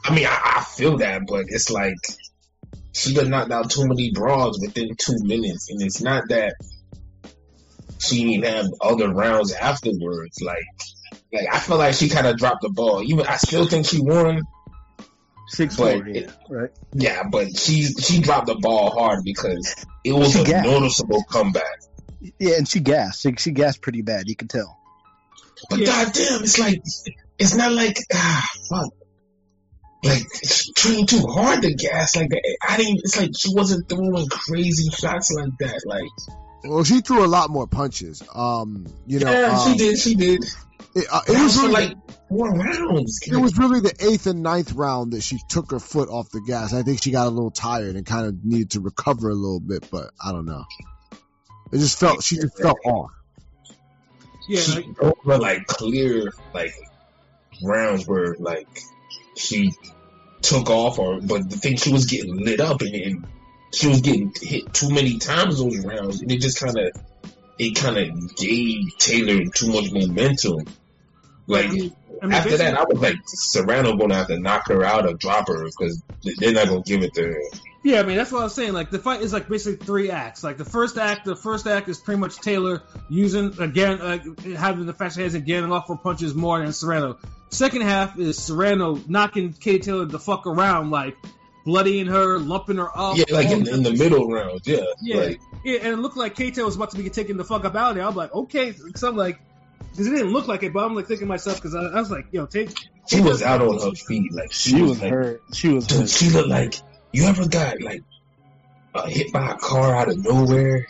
I 0.04 0.14
mean, 0.14 0.26
I, 0.26 0.40
I 0.58 0.64
feel 0.64 0.96
that, 0.98 1.22
but 1.28 1.44
it's 1.48 1.70
like 1.70 1.94
she 2.92 3.14
done 3.14 3.31
knocked 3.31 3.52
out 3.52 3.70
too 3.70 3.87
many 3.87 4.10
brawls 4.12 4.58
within 4.60 4.96
two 4.98 5.16
minutes, 5.22 5.70
and 5.70 5.81
it's 5.82 6.00
not 6.00 6.25
that 6.31 6.54
she 8.00 8.25
didn't 8.37 8.52
have 8.52 8.67
other 8.81 9.12
rounds 9.12 9.52
afterwards. 9.52 10.41
Like, 10.43 10.64
like 11.32 11.47
I 11.52 11.58
feel 11.58 11.76
like 11.79 11.94
she 11.94 12.08
kind 12.08 12.26
of 12.26 12.37
dropped 12.37 12.62
the 12.62 12.70
ball. 12.70 13.02
Even 13.02 13.26
I 13.26 13.37
still 13.37 13.67
think 13.67 13.87
she 13.87 14.00
won. 14.00 14.43
Six 15.49 15.76
But 15.76 15.99
four, 15.99 16.08
yeah, 16.08 16.26
right? 16.49 16.70
Yeah, 16.94 17.23
but 17.29 17.56
she 17.58 17.82
she 17.82 18.20
dropped 18.20 18.47
the 18.47 18.55
ball 18.55 18.91
hard 18.93 19.20
because 19.25 19.75
it 20.05 20.12
was 20.12 20.32
She 20.32 20.43
a 20.43 20.44
gassed. 20.44 20.64
noticeable 20.69 21.25
comeback. 21.25 21.64
Yeah, 22.38 22.56
and 22.56 22.69
she 22.69 22.79
gassed. 22.81 23.25
Like, 23.25 23.38
she 23.41 23.50
gassed 23.50 23.82
pretty 23.82 24.02
bad. 24.02 24.29
You 24.29 24.37
can 24.37 24.47
tell. 24.47 24.79
But 25.69 25.81
Yeah. 25.81 25.87
goddamn, 25.87 26.43
it's 26.44 26.58
like 26.58 26.81
it's 27.38 27.55
not 27.55 27.73
like 27.73 27.97
ah 28.14 28.47
fuck. 28.70 28.93
Like 30.05 30.23
she 30.44 30.73
trained 30.75 31.08
too 31.08 31.26
hard 31.26 31.62
to 31.62 31.75
gas 31.75 32.14
like 32.17 32.29
that. 32.31 32.56
I 32.69 32.76
didn't. 32.76 33.00
It's 33.02 33.19
like 33.20 33.31
she 33.37 33.52
wasn't 33.52 33.88
throwing 33.88 34.29
crazy 34.29 34.88
shots 34.91 35.32
like 35.32 35.50
that. 35.58 35.82
Like 35.85 36.08
well, 36.64 36.84
she 36.84 37.00
threw 37.00 37.24
a 37.24 37.28
lot 37.28 37.50
more 37.50 37.66
punches. 37.66 38.22
Um, 38.34 38.86
you 39.06 39.20
know, 39.20 39.30
yeah, 39.30 39.58
um, 39.58 39.72
she 39.72 39.78
did. 39.78 39.98
She 39.98 40.14
did. 40.14 40.44
It, 40.94 41.06
uh, 41.10 41.20
it 41.28 41.42
was 41.42 41.56
really, 41.56 41.72
like 41.72 41.96
four 42.28 42.50
rounds. 42.50 43.20
it 43.26 43.36
was 43.36 43.56
really 43.58 43.80
the 43.80 43.94
eighth 44.00 44.26
and 44.26 44.42
ninth 44.42 44.72
round 44.72 45.12
that 45.12 45.22
she 45.22 45.38
took 45.48 45.70
her 45.70 45.78
foot 45.78 46.08
off 46.08 46.30
the 46.30 46.40
gas. 46.40 46.72
I 46.72 46.82
think 46.82 47.02
she 47.02 47.12
got 47.12 47.26
a 47.26 47.30
little 47.30 47.50
tired 47.50 47.96
and 47.96 48.04
kind 48.04 48.26
of 48.26 48.44
needed 48.44 48.70
to 48.72 48.80
recover 48.80 49.30
a 49.30 49.34
little 49.34 49.60
bit, 49.60 49.88
but 49.90 50.10
I 50.22 50.32
don't 50.32 50.46
know. 50.46 50.64
It 51.72 51.78
just 51.78 51.98
felt 51.98 52.22
she 52.24 52.36
just 52.36 52.58
felt 52.58 52.78
off. 52.84 53.12
yeah, 54.48 54.60
she, 54.60 54.82
like, 54.82 55.24
were 55.24 55.38
like 55.38 55.66
clear 55.66 56.32
like 56.52 56.74
rounds 57.62 58.08
where 58.08 58.34
like 58.38 58.80
she 59.36 59.72
took 60.42 60.70
off 60.70 60.98
or 60.98 61.20
but 61.20 61.48
the 61.48 61.56
thing 61.56 61.76
she 61.76 61.92
was 61.92 62.06
getting 62.06 62.36
lit 62.36 62.60
up 62.60 62.80
and, 62.80 62.94
and 62.94 63.26
she 63.72 63.88
was 63.88 64.00
getting 64.00 64.32
hit 64.40 64.72
too 64.72 64.90
many 64.90 65.19
times 65.19 65.58
those 65.58 65.84
rounds 65.84 66.20
and 66.22 66.31
it 66.31 66.40
just 66.40 66.61
kind 66.61 66.76
of 66.76 66.93
it 67.58 67.76
kind 67.76 67.99
of 67.99 68.37
gave 68.37 68.96
Taylor 68.96 69.44
too 69.44 69.69
much 69.72 69.93
momentum. 69.93 70.67
Like 71.46 71.67
I 71.67 71.69
mean, 71.69 71.93
after 72.22 72.56
that, 72.56 72.75
I 72.75 72.84
was 72.84 73.00
like 73.00 73.17
Serrano 73.26 73.96
gonna 73.96 74.14
have 74.14 74.28
to 74.28 74.38
knock 74.38 74.69
her 74.69 74.84
out 74.84 75.06
or 75.06 75.14
drop 75.14 75.49
her 75.49 75.64
because 75.64 76.02
they're 76.38 76.52
not 76.52 76.69
gonna 76.69 76.82
give 76.82 77.02
it 77.02 77.14
to 77.14 77.22
her. 77.22 77.40
Yeah, 77.82 78.00
I 78.00 78.02
mean 78.02 78.17
that's 78.17 78.32
what 78.32 78.40
I 78.40 78.44
was 78.44 78.55
saying. 78.55 78.72
Like 78.72 78.90
the 78.90 78.99
fight 78.99 79.22
is 79.22 79.32
like 79.32 79.49
basically 79.49 79.84
three 79.84 80.11
acts. 80.11 80.44
Like 80.44 80.58
the 80.58 80.64
first 80.64 80.99
act, 80.99 81.25
the 81.25 81.37
first 81.37 81.66
act 81.66 81.88
is 81.88 81.99
pretty 81.99 82.20
much 82.20 82.37
Taylor 82.38 82.82
using 83.08 83.58
again, 83.61 84.00
uh, 84.00 84.19
having 84.56 84.87
the 84.87 84.93
fact 84.93 85.14
she 85.14 85.23
hasn't 85.23 85.44
getting 85.44 85.73
off 85.73 85.90
punches 86.02 86.34
more 86.34 86.58
than 86.61 86.73
Serrano. 86.73 87.19
Second 87.50 87.82
half 87.82 88.19
is 88.19 88.38
Serrano 88.38 89.00
knocking 89.08 89.52
Katie 89.52 89.81
Taylor 89.81 90.05
the 90.05 90.19
fuck 90.19 90.46
around, 90.46 90.90
like 90.90 91.16
bloodying 91.64 92.06
her, 92.06 92.38
lumping 92.38 92.76
her 92.76 92.88
up. 92.96 93.16
Yeah, 93.16 93.24
like 93.30 93.48
in, 93.48 93.68
in 93.68 93.82
the 93.82 93.92
middle 93.92 94.26
round. 94.28 94.60
Yeah, 94.64 94.78
Yeah. 95.02 95.16
like 95.16 95.40
Yeah, 95.64 95.78
and 95.82 95.88
it 95.88 95.96
looked 95.98 96.16
like 96.16 96.34
Katie 96.34 96.52
Taylor 96.52 96.66
was 96.66 96.76
about 96.76 96.90
to 96.92 96.96
be 96.98 97.08
taken 97.10 97.36
the 97.36 97.44
fuck 97.44 97.64
up 97.64 97.74
out 97.74 97.90
of 97.90 97.96
there. 97.96 98.04
I'm 98.06 98.14
like, 98.14 98.34
okay, 98.34 98.72
so 98.94 99.08
I'm 99.08 99.16
like, 99.16 99.40
because 99.90 100.06
it 100.06 100.10
didn't 100.10 100.32
look 100.32 100.46
like 100.48 100.62
it, 100.62 100.72
but 100.72 100.84
I'm 100.84 100.94
like 100.94 101.06
thinking 101.06 101.28
myself 101.28 101.56
because 101.56 101.74
I, 101.74 101.80
I 101.80 102.00
was 102.00 102.10
like, 102.10 102.26
yo, 102.32 102.46
take. 102.46 102.70
she 103.08 103.20
was 103.20 103.42
out 103.42 103.60
on 103.60 103.78
her 103.80 103.94
feet. 103.94 104.32
Like 104.32 104.52
she, 104.52 104.70
She 104.70 104.80
was, 104.82 104.90
was 104.90 105.02
like, 105.02 105.10
hurt. 105.10 105.42
She 105.52 105.68
was 105.68 105.86
Dude, 105.86 105.98
hurt. 106.00 106.08
she 106.10 106.30
looked 106.30 106.48
like 106.48 106.74
you 107.12 107.24
ever 107.24 107.48
got 107.48 107.80
like 107.82 108.02
uh, 108.94 109.06
hit 109.06 109.32
by 109.32 109.50
a 109.52 109.56
car 109.56 109.94
out 109.96 110.08
of 110.08 110.22
nowhere, 110.24 110.86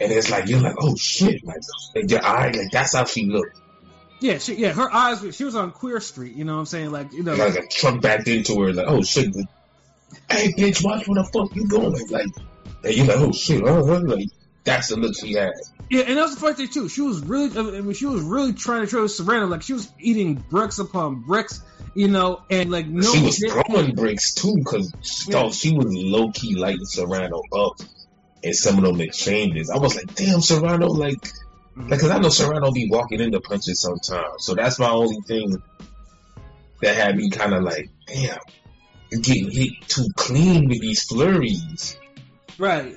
and 0.00 0.12
it's 0.12 0.30
like 0.30 0.48
you're 0.48 0.60
like, 0.60 0.76
oh 0.80 0.94
shit, 0.96 1.44
like, 1.44 1.56
like 1.94 2.10
your 2.10 2.24
eye, 2.24 2.46
like 2.52 2.70
that's 2.72 2.94
how 2.94 3.04
she 3.04 3.26
looked. 3.26 3.58
Yeah, 4.20 4.38
she, 4.38 4.54
yeah, 4.54 4.72
her 4.72 4.90
eyes. 4.92 5.22
She 5.36 5.44
was 5.44 5.54
on 5.56 5.72
Queer 5.72 6.00
Street. 6.00 6.34
You 6.34 6.44
know 6.44 6.54
what 6.54 6.60
I'm 6.60 6.66
saying? 6.66 6.90
Like, 6.90 7.12
you 7.12 7.22
know, 7.22 7.34
Like 7.34 7.54
a 7.56 7.66
truck 7.66 8.00
backed 8.00 8.28
into 8.28 8.58
her, 8.62 8.72
like, 8.72 8.86
oh 8.88 9.02
shit, 9.02 9.34
like, 9.36 9.46
hey 10.30 10.52
bitch, 10.52 10.84
watch 10.84 11.06
where 11.08 11.22
the 11.22 11.28
fuck 11.32 11.54
you 11.54 11.66
going, 11.68 11.92
like, 12.08 12.26
and 12.84 12.94
you're 12.94 13.06
like, 13.06 13.16
oh 13.18 13.32
shit, 13.32 13.62
oh, 13.62 13.80
like 13.82 14.28
that's 14.64 14.88
the 14.88 14.96
look 14.96 15.14
she 15.18 15.34
had. 15.34 15.52
Yeah, 15.88 16.02
and 16.02 16.16
that 16.18 16.22
was 16.22 16.34
the 16.34 16.40
funny 16.40 16.54
thing 16.54 16.68
too. 16.68 16.88
She 16.88 17.00
was 17.00 17.20
really, 17.20 17.56
I 17.56 17.80
mean, 17.80 17.92
she 17.92 18.06
was 18.06 18.22
really 18.22 18.52
trying 18.52 18.82
to 18.82 18.86
show 18.88 19.06
Serrano 19.06 19.46
like 19.46 19.62
she 19.62 19.72
was 19.72 19.88
eating 20.00 20.34
bricks 20.50 20.78
upon 20.80 21.22
bricks, 21.22 21.62
you 21.94 22.08
know, 22.08 22.42
and 22.50 22.70
like 22.70 22.86
no, 22.88 23.02
she 23.14 23.22
was 23.22 23.38
throwing 23.38 23.94
bricks 23.94 24.34
too, 24.34 24.54
because 24.56 24.92
she 25.02 25.30
Yeah. 25.30 25.42
thought 25.42 25.54
she 25.54 25.72
was 25.76 25.86
low 25.88 26.32
key 26.32 26.56
lighting 26.56 26.84
Serrano 26.86 27.40
up 27.56 27.80
in 28.42 28.52
some 28.54 28.78
of 28.78 28.84
them 28.84 29.00
exchanges. 29.00 29.70
I 29.70 29.78
was 29.78 29.94
like, 29.94 30.12
damn, 30.16 30.40
Serrano, 30.40 30.88
like, 30.88 31.30
Mhm. 31.76 31.88
because 31.88 32.10
I 32.10 32.18
know 32.18 32.28
Serrano 32.30 32.72
be 32.72 32.88
walking 32.90 33.20
into 33.20 33.40
punches 33.40 33.80
sometimes, 33.80 34.34
so 34.38 34.54
that's 34.56 34.78
my 34.80 34.90
only 34.90 35.18
thing 35.28 35.62
that 36.82 36.96
had 36.96 37.16
me 37.16 37.30
kind 37.30 37.54
of 37.54 37.62
like, 37.62 37.88
damn, 38.06 38.38
getting 39.10 39.50
hit 39.50 39.72
too 39.88 40.06
clean 40.16 40.68
with 40.68 40.80
these 40.80 41.02
flurries, 41.04 41.98
right, 42.58 42.96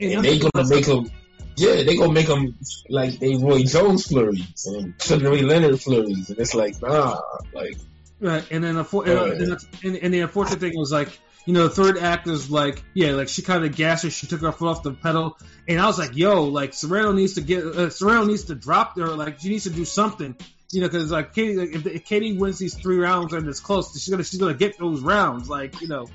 and 0.00 0.24
they're 0.24 0.38
gonna 0.38 0.68
make 0.68 0.86
them. 0.86 1.10
Yeah, 1.56 1.82
they 1.82 1.96
gonna 1.96 2.12
make 2.12 2.26
them 2.26 2.56
like 2.88 3.18
they 3.18 3.36
Roy 3.36 3.64
Jones 3.64 4.06
flurries 4.06 4.66
and 4.66 4.94
Sugar 5.02 5.30
Leonard 5.36 5.80
flurries, 5.80 6.30
and 6.30 6.38
it's 6.38 6.54
like, 6.54 6.80
nah, 6.80 7.20
like 7.52 7.76
right, 8.20 8.44
and 8.50 8.64
then 8.64 8.76
the 8.76 8.84
for- 8.84 9.06
Yeah. 9.06 9.24
and, 9.24 9.56
and, 9.82 9.96
and 9.96 10.14
the 10.14 10.20
unfortunate 10.20 10.60
thing 10.60 10.72
was 10.76 10.92
like. 10.92 11.08
You 11.46 11.54
know, 11.54 11.62
the 11.68 11.74
third 11.74 11.96
act 11.96 12.28
is 12.28 12.50
like, 12.50 12.82
yeah, 12.92 13.12
like 13.12 13.28
she 13.30 13.40
kind 13.40 13.64
of 13.64 13.74
gassed 13.74 14.04
her. 14.04 14.10
She 14.10 14.26
took 14.26 14.42
her 14.42 14.52
foot 14.52 14.68
off 14.68 14.82
the 14.82 14.92
pedal, 14.92 15.38
and 15.66 15.80
I 15.80 15.86
was 15.86 15.98
like, 15.98 16.14
"Yo, 16.14 16.44
like 16.44 16.74
Serrano 16.74 17.12
needs 17.12 17.34
to 17.34 17.40
get, 17.40 17.64
uh, 17.64 17.88
Serrano 17.88 18.26
needs 18.26 18.44
to 18.44 18.54
drop 18.54 18.94
her. 18.98 19.06
Like 19.08 19.40
she 19.40 19.48
needs 19.48 19.64
to 19.64 19.70
do 19.70 19.86
something, 19.86 20.36
you 20.72 20.80
know, 20.80 20.88
because 20.88 21.10
like 21.10 21.34
Katie, 21.34 21.56
like, 21.56 21.70
if, 21.70 21.86
if 21.86 22.04
Katie 22.04 22.36
wins 22.36 22.58
these 22.58 22.74
three 22.74 22.98
rounds 22.98 23.32
and 23.32 23.48
it's 23.48 23.60
close, 23.60 23.92
she's 23.92 24.08
gonna 24.08 24.24
she's 24.24 24.40
gonna 24.40 24.54
get 24.54 24.78
those 24.78 25.00
rounds, 25.00 25.48
like 25.48 25.80
you 25.80 25.88
know, 25.88 26.06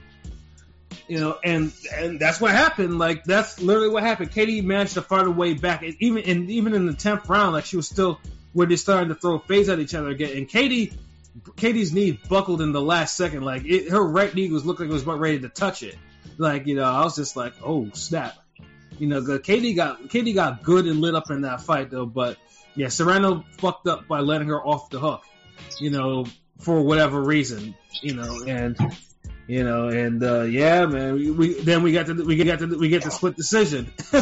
you 1.08 1.20
know, 1.20 1.38
and 1.44 1.74
and 1.94 2.20
that's 2.20 2.40
what 2.40 2.52
happened. 2.52 2.98
Like 2.98 3.26
that's 3.26 3.62
literally 3.62 3.90
what 3.90 4.04
happened. 4.04 4.32
Katie 4.32 4.62
managed 4.62 4.94
to 4.94 5.02
fight 5.02 5.24
her 5.24 5.32
way 5.32 5.54
back, 5.54 5.84
and 5.84 5.96
even 6.00 6.24
and 6.24 6.50
even 6.50 6.74
in 6.74 6.86
the 6.86 6.94
tenth 6.94 7.28
round, 7.28 7.54
like 7.54 7.66
she 7.66 7.76
was 7.76 7.88
still 7.88 8.20
where 8.54 8.66
they 8.66 8.78
started 8.78 9.10
to 9.10 9.16
throw 9.16 9.40
phase 9.40 9.68
at 9.68 9.80
each 9.80 9.94
other 9.94 10.10
again. 10.10 10.38
And 10.38 10.48
Katie, 10.48 10.94
Katie's 11.58 11.94
knee 11.94 12.18
buckled 12.30 12.62
in 12.62 12.72
the 12.72 12.82
last 12.82 13.18
second. 13.18 13.44
Like 13.44 13.66
it, 13.66 13.90
her 13.92 14.02
right 14.02 14.34
knee 14.34 14.50
was 14.50 14.66
looking 14.66 14.86
like 14.86 14.92
it 14.92 14.94
was 14.94 15.04
about 15.04 15.20
ready 15.20 15.40
to 15.40 15.50
touch 15.50 15.84
it. 15.84 15.98
Like 16.38 16.66
you 16.66 16.76
know, 16.76 16.84
I 16.84 17.04
was 17.04 17.16
just 17.16 17.36
like, 17.36 17.54
oh 17.62 17.90
snap. 17.94 18.36
You 18.98 19.08
know, 19.08 19.40
Katie 19.40 19.74
got 19.74 20.10
Katie 20.10 20.32
got 20.32 20.64
good 20.64 20.86
and 20.86 21.02
lit 21.02 21.16
up 21.16 21.30
in 21.30 21.42
that 21.42 21.62
fight 21.62 21.90
though, 21.90 22.06
but 22.06 22.38
yeah, 22.75 22.89
Serrano 22.89 23.46
fucked 23.58 23.88
up 23.88 24.08
by 24.08 24.20
letting 24.20 24.50
her 24.50 24.62
off 24.62 24.89
the 24.89 25.00
hook. 25.00 25.24
You 25.79 25.89
know, 25.89 26.25
for 26.60 26.82
whatever 26.82 27.22
reason. 27.22 27.75
You 28.01 28.15
know, 28.15 28.44
and 28.46 28.77
you 29.48 29.63
know, 29.63 29.88
and 29.89 30.24
uh, 30.24 30.41
yeah, 30.44 30.86
man, 30.86 31.13
we, 31.15 31.32
we 31.32 31.62
then 31.62 31.84
we 31.84 31.94
got 31.94 32.08
to 32.08 32.13
we 32.25 32.36
got 32.38 32.60
to 32.60 32.77
we 32.77 32.89
get 32.89 33.03
the 33.03 33.12
split 33.12 33.36
decision. 33.36 33.91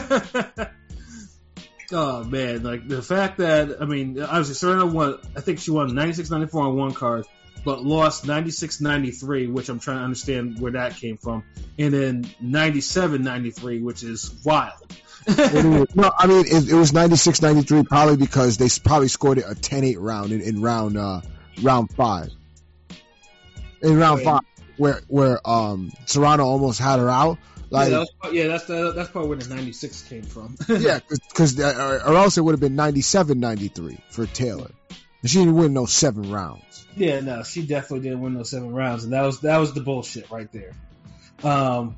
oh 1.92 2.24
man, 2.24 2.64
like 2.64 2.88
the 2.88 3.02
fact 3.02 3.38
that 3.40 3.82
I 3.82 3.86
mean, 3.86 4.22
obviously 4.22 4.56
Serena 4.56 4.86
won. 4.86 5.20
I 5.36 5.42
think 5.42 5.60
she 5.60 5.72
won 5.72 5.92
96-94 5.92 6.56
on 6.56 6.76
one 6.76 6.94
card, 6.94 7.26
but 7.64 7.84
lost 7.84 8.26
96-93, 8.26 9.52
which 9.52 9.70
I'm 9.70 9.80
trying 9.80 9.98
to 9.98 10.04
understand 10.04 10.60
where 10.60 10.74
that 10.74 10.98
came 10.98 11.18
from, 11.18 11.44
and 11.80 11.94
then 11.94 12.24
97-93, 12.44 13.82
which 13.82 14.04
is 14.04 14.42
wild. 14.46 14.94
No, 15.96 16.12
I 16.18 16.28
mean 16.28 16.46
it, 16.46 16.70
it 16.70 16.76
was 16.76 16.92
96-93 16.92 17.88
probably 17.88 18.18
because 18.18 18.58
they 18.58 18.68
probably 18.84 19.08
scored 19.08 19.38
it 19.38 19.46
a 19.46 19.56
10-8 19.56 19.96
round 20.00 20.32
in, 20.32 20.42
in 20.42 20.62
round 20.62 20.98
uh 20.98 21.22
round 21.62 21.92
five. 21.94 22.30
In 23.82 23.98
round 23.98 24.22
five, 24.22 24.42
where 24.78 25.02
where 25.08 25.48
um 25.48 25.92
Serrano 26.06 26.46
almost 26.46 26.80
had 26.80 27.00
her 27.00 27.10
out, 27.10 27.38
like 27.74 27.92
yeah, 27.92 27.98
that's, 28.22 28.34
yeah, 28.34 28.48
that's 28.48 28.66
the 28.66 28.92
that's 28.92 29.10
probably 29.10 29.30
where 29.30 29.38
the 29.40 29.56
96 29.56 30.04
came 30.04 30.22
from. 30.22 30.56
yeah, 30.70 31.00
because 31.10 31.60
or, 31.60 32.04
or 32.06 32.16
else 32.16 32.38
it 32.38 32.42
would 32.42 32.52
have 32.52 32.60
been 32.60 32.76
97-93 32.76 34.00
for 34.12 34.28
Taylor. 34.28 34.70
She 35.26 35.40
didn't 35.40 35.56
win 35.56 35.74
no 35.74 35.88
seven 35.88 36.32
rounds. 36.32 36.86
Yeah, 36.96 37.22
no, 37.22 37.42
she 37.42 37.66
definitely 37.66 38.02
didn't 38.02 38.22
win 38.22 38.36
those 38.36 38.52
seven 38.52 38.74
rounds, 38.76 39.06
and 39.06 39.14
that 39.14 39.24
was 39.24 39.42
that 39.42 39.58
was 39.58 39.74
the 39.74 39.82
bullshit 39.82 40.30
right 40.30 40.52
there. 40.52 40.74
Um, 41.44 41.98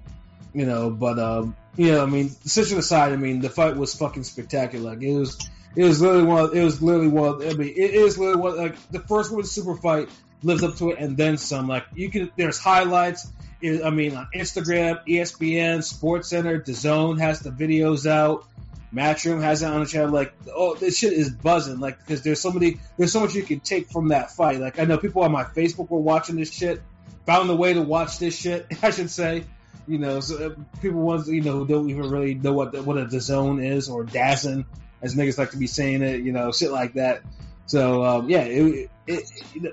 you 0.54 0.66
know, 0.66 0.90
but 0.92 1.20
um, 1.20 1.58
yeah, 1.78 2.02
I 2.02 2.06
mean, 2.06 2.32
decision 2.44 2.78
aside, 2.78 3.12
I 3.12 3.18
mean, 3.18 3.42
the 3.42 3.50
fight 3.50 3.76
was 3.76 3.94
fucking 3.96 4.24
spectacular. 4.24 4.92
Like 4.92 5.02
it 5.02 5.14
was, 5.18 5.38
it 5.76 5.84
was 5.84 6.02
literally 6.02 6.24
one. 6.24 6.44
Of, 6.46 6.56
it 6.56 6.64
was 6.64 6.82
literally 6.82 7.10
one. 7.10 7.42
Of, 7.42 7.42
I 7.42 7.54
mean, 7.54 7.74
it 7.76 7.94
is 7.94 8.18
literally 8.18 8.42
one. 8.42 8.58
Like 8.58 8.90
the 8.92 9.00
first 9.00 9.32
women's 9.32 9.52
super 9.52 9.76
fight 9.76 10.10
lives 10.44 10.64
up 10.64 10.76
to 10.78 10.92
it, 10.92 11.00
and 11.00 11.18
then 11.18 11.38
some. 11.38 11.68
Like 11.68 11.86
you 11.94 12.10
can, 12.10 12.32
there's 12.38 12.58
highlights. 12.58 13.28
It- 13.62 13.84
I 13.84 13.90
mean, 13.90 14.16
on 14.16 14.28
Instagram, 14.34 15.06
ESPN, 15.08 15.84
Sports 15.84 16.30
Center, 16.30 16.60
DAZN 16.60 17.20
has 17.20 17.40
the 17.40 17.52
videos 17.52 18.10
out. 18.10 18.48
Matchroom 18.94 19.42
has 19.42 19.62
it 19.62 19.66
on 19.66 19.82
the 19.82 19.86
channel. 19.86 20.12
Like, 20.12 20.34
oh, 20.54 20.76
this 20.76 20.98
shit 20.98 21.12
is 21.12 21.30
buzzing. 21.30 21.80
Like, 21.80 22.00
because 22.00 22.22
there's 22.22 22.40
so 22.40 22.52
many, 22.52 22.78
there's 22.98 23.12
so 23.12 23.20
much 23.20 23.36
you 23.36 23.44
can 23.44 23.60
take 23.60 23.90
from 23.90 24.10
that 24.10 24.32
fight. 24.32 24.60
Like, 24.60 24.80
I 24.80 24.86
know 24.86 24.98
people 24.98 25.24
on 25.24 25.34
my 25.34 25.44
Facebook 25.44 25.90
were 25.90 26.00
watching 26.00 26.38
this 26.38 26.54
shit, 26.54 26.82
found 27.26 27.50
a 27.50 27.56
way 27.56 27.74
to 27.74 27.82
watch 27.82 28.20
this 28.20 28.38
shit. 28.38 28.68
I 28.84 28.92
should 28.92 29.10
say, 29.10 29.44
you 29.88 29.98
know, 29.98 30.20
so 30.20 30.48
uh, 30.48 30.80
people 30.82 31.02
ones 31.02 31.30
you 31.30 31.42
know 31.42 31.66
don't 31.66 31.90
even 31.90 32.10
really 32.10 32.36
know 32.36 32.54
what 32.54 32.72
the, 32.72 32.82
what 32.82 32.98
a 32.98 33.20
zone 33.20 33.62
is 33.62 33.90
or 33.90 34.04
Dazen, 34.04 34.66
as 35.02 35.16
niggas 35.16 35.38
like 35.38 35.52
to 35.52 35.58
be 35.58 35.68
saying 35.68 36.02
it. 36.02 36.22
You 36.22 36.32
know, 36.32 36.52
shit 36.52 36.72
like 36.72 36.94
that. 36.94 37.22
So 37.66 38.04
um, 38.04 38.30
yeah, 38.30 38.42
it 38.42 38.90
it 39.08 39.24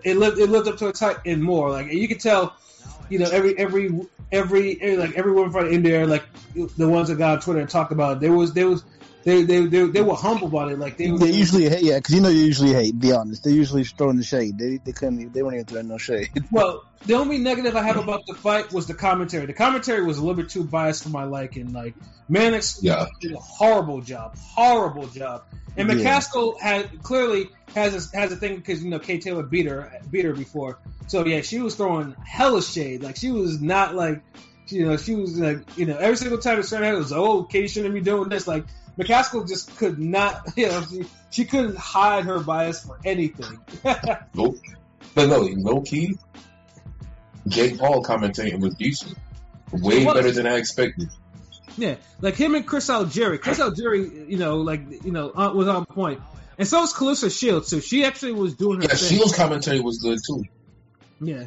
it 0.04 0.16
lived 0.16 0.38
it 0.38 0.48
lived 0.48 0.68
up 0.68 0.76
to 0.78 0.88
its 0.88 1.00
hype 1.00 1.20
and 1.26 1.42
more. 1.42 1.70
Like 1.70 1.92
you 1.92 2.08
could 2.08 2.20
tell, 2.20 2.56
you 3.08 3.18
know, 3.18 3.28
every 3.30 3.56
every 3.58 3.90
every 4.30 4.80
every- 4.80 4.96
like 4.96 5.16
every 5.16 5.32
woman 5.32 5.52
fighter 5.52 5.68
in 5.68 5.82
there, 5.82 6.06
like 6.06 6.24
the 6.54 6.88
ones 6.88 7.08
that 7.08 7.16
got 7.16 7.32
on 7.32 7.40
Twitter 7.40 7.60
and 7.60 7.68
talked 7.68 7.92
about 7.92 8.16
it, 8.16 8.20
there 8.20 8.32
was 8.32 8.52
there 8.52 8.68
was 8.68 8.84
they 9.24 9.42
they 9.44 9.66
they, 9.66 9.86
they 9.86 10.02
were 10.02 10.14
humble 10.14 10.48
about 10.48 10.70
it. 10.72 10.78
Like 10.78 10.96
they, 10.96 11.10
They 11.10 11.30
usually 11.32 11.68
hate, 11.68 11.82
yeah, 11.82 11.98
because 11.98 12.14
you 12.14 12.20
know 12.20 12.28
you 12.28 12.40
usually 12.42 12.72
hate. 12.72 12.98
Be 12.98 13.12
honest, 13.12 13.44
they 13.44 13.52
usually 13.52 13.84
throwing 13.84 14.16
the 14.16 14.24
shade. 14.24 14.58
They 14.58 14.78
they 14.78 14.92
couldn't, 14.92 15.32
they 15.32 15.42
weren't 15.42 15.54
even 15.56 15.66
throwing 15.66 15.88
no 15.88 15.98
shade. 15.98 16.28
Well, 16.50 16.82
the 17.04 17.14
only 17.14 17.38
negative 17.38 17.74
I 17.76 17.82
have 17.82 17.96
about 17.96 18.26
the 18.26 18.34
fight 18.34 18.72
was 18.72 18.86
the 18.86 18.94
commentary. 18.94 19.46
The 19.46 19.52
commentary 19.54 20.04
was 20.04 20.18
a 20.18 20.20
little 20.20 20.36
bit 20.36 20.50
too 20.50 20.64
biased 20.64 21.02
for 21.02 21.08
my 21.08 21.24
liking. 21.24 21.72
Like 21.72 21.94
Mannix 22.28 22.78
Yeah. 22.82 23.06
did 23.20 23.32
a 23.32 23.38
horrible 23.38 24.00
job, 24.02 24.36
horrible 24.36 25.08
job. 25.08 25.42
And 25.76 25.88
Yeah. 25.88 25.94
McCaskill 25.96 26.60
had 26.60 27.02
clearly 27.02 27.48
has 27.74 27.94
a, 28.12 28.16
has 28.16 28.32
a 28.32 28.36
thing 28.36 28.56
because 28.56 28.82
you 28.84 28.90
know 28.90 28.98
Kay 28.98 29.18
Taylor 29.18 29.42
beat 29.42 29.66
her 29.66 29.90
beat 30.10 30.24
her 30.24 30.34
before. 30.34 30.78
So 31.08 31.24
yeah, 31.26 31.40
she 31.40 31.58
was 31.58 31.74
throwing 31.74 32.14
hella 32.24 32.62
shade. 32.62 33.02
Like 33.02 33.16
she 33.16 33.30
was 33.30 33.60
not 33.60 33.94
like 33.94 34.22
you 34.68 34.86
know 34.86 34.96
she 34.96 35.14
was 35.14 35.38
like 35.38 35.58
you 35.76 35.86
know 35.86 35.96
every 35.96 36.16
single 36.16 36.38
time 36.38 36.58
it 36.60 36.64
started 36.64 36.86
out 36.86 36.94
it 36.94 36.98
was 36.98 37.12
oh 37.12 37.44
Katie 37.44 37.68
shouldn't 37.68 37.94
be 37.94 38.00
doing 38.00 38.28
this. 38.28 38.46
Like 38.46 38.66
McCaskill 38.98 39.48
just 39.48 39.76
could 39.76 39.98
not 39.98 40.42
you 40.56 40.68
know 40.68 40.82
she, 40.90 41.04
she 41.30 41.44
couldn't 41.44 41.76
hide 41.76 42.24
her 42.24 42.40
bias 42.40 42.84
for 42.84 42.98
anything. 43.04 43.58
Nope. 44.34 44.56
But 45.14 45.28
no, 45.28 45.40
low 45.40 45.82
key, 45.82 46.16
Jake 47.48 47.78
Paul 47.78 48.02
commentating 48.02 48.60
was 48.60 48.74
decent. 48.76 49.16
Way 49.72 50.04
better 50.04 50.30
than 50.30 50.46
I 50.46 50.56
expected. 50.56 51.08
Yeah, 51.76 51.96
like 52.20 52.34
him 52.36 52.54
and 52.54 52.66
Chris 52.66 52.88
Algieri. 52.88 53.40
Chris 53.40 53.58
Algieri, 53.58 54.28
you 54.28 54.38
know, 54.38 54.56
like 54.58 55.04
you 55.04 55.12
know, 55.12 55.30
uh, 55.30 55.52
was 55.54 55.68
on 55.68 55.86
point, 55.86 56.20
and 56.58 56.66
so 56.68 56.80
was 56.80 56.92
Claressa 56.92 57.36
Shields 57.36 57.70
too. 57.70 57.80
She 57.80 58.04
actually 58.04 58.32
was 58.32 58.54
doing 58.54 58.78
her 58.78 58.84
Yeah, 58.84 58.94
thing. 58.94 59.18
Shields 59.18 59.34
commentary 59.34 59.80
was 59.80 59.98
good 59.98 60.18
too. 60.26 60.44
Yeah, 61.20 61.46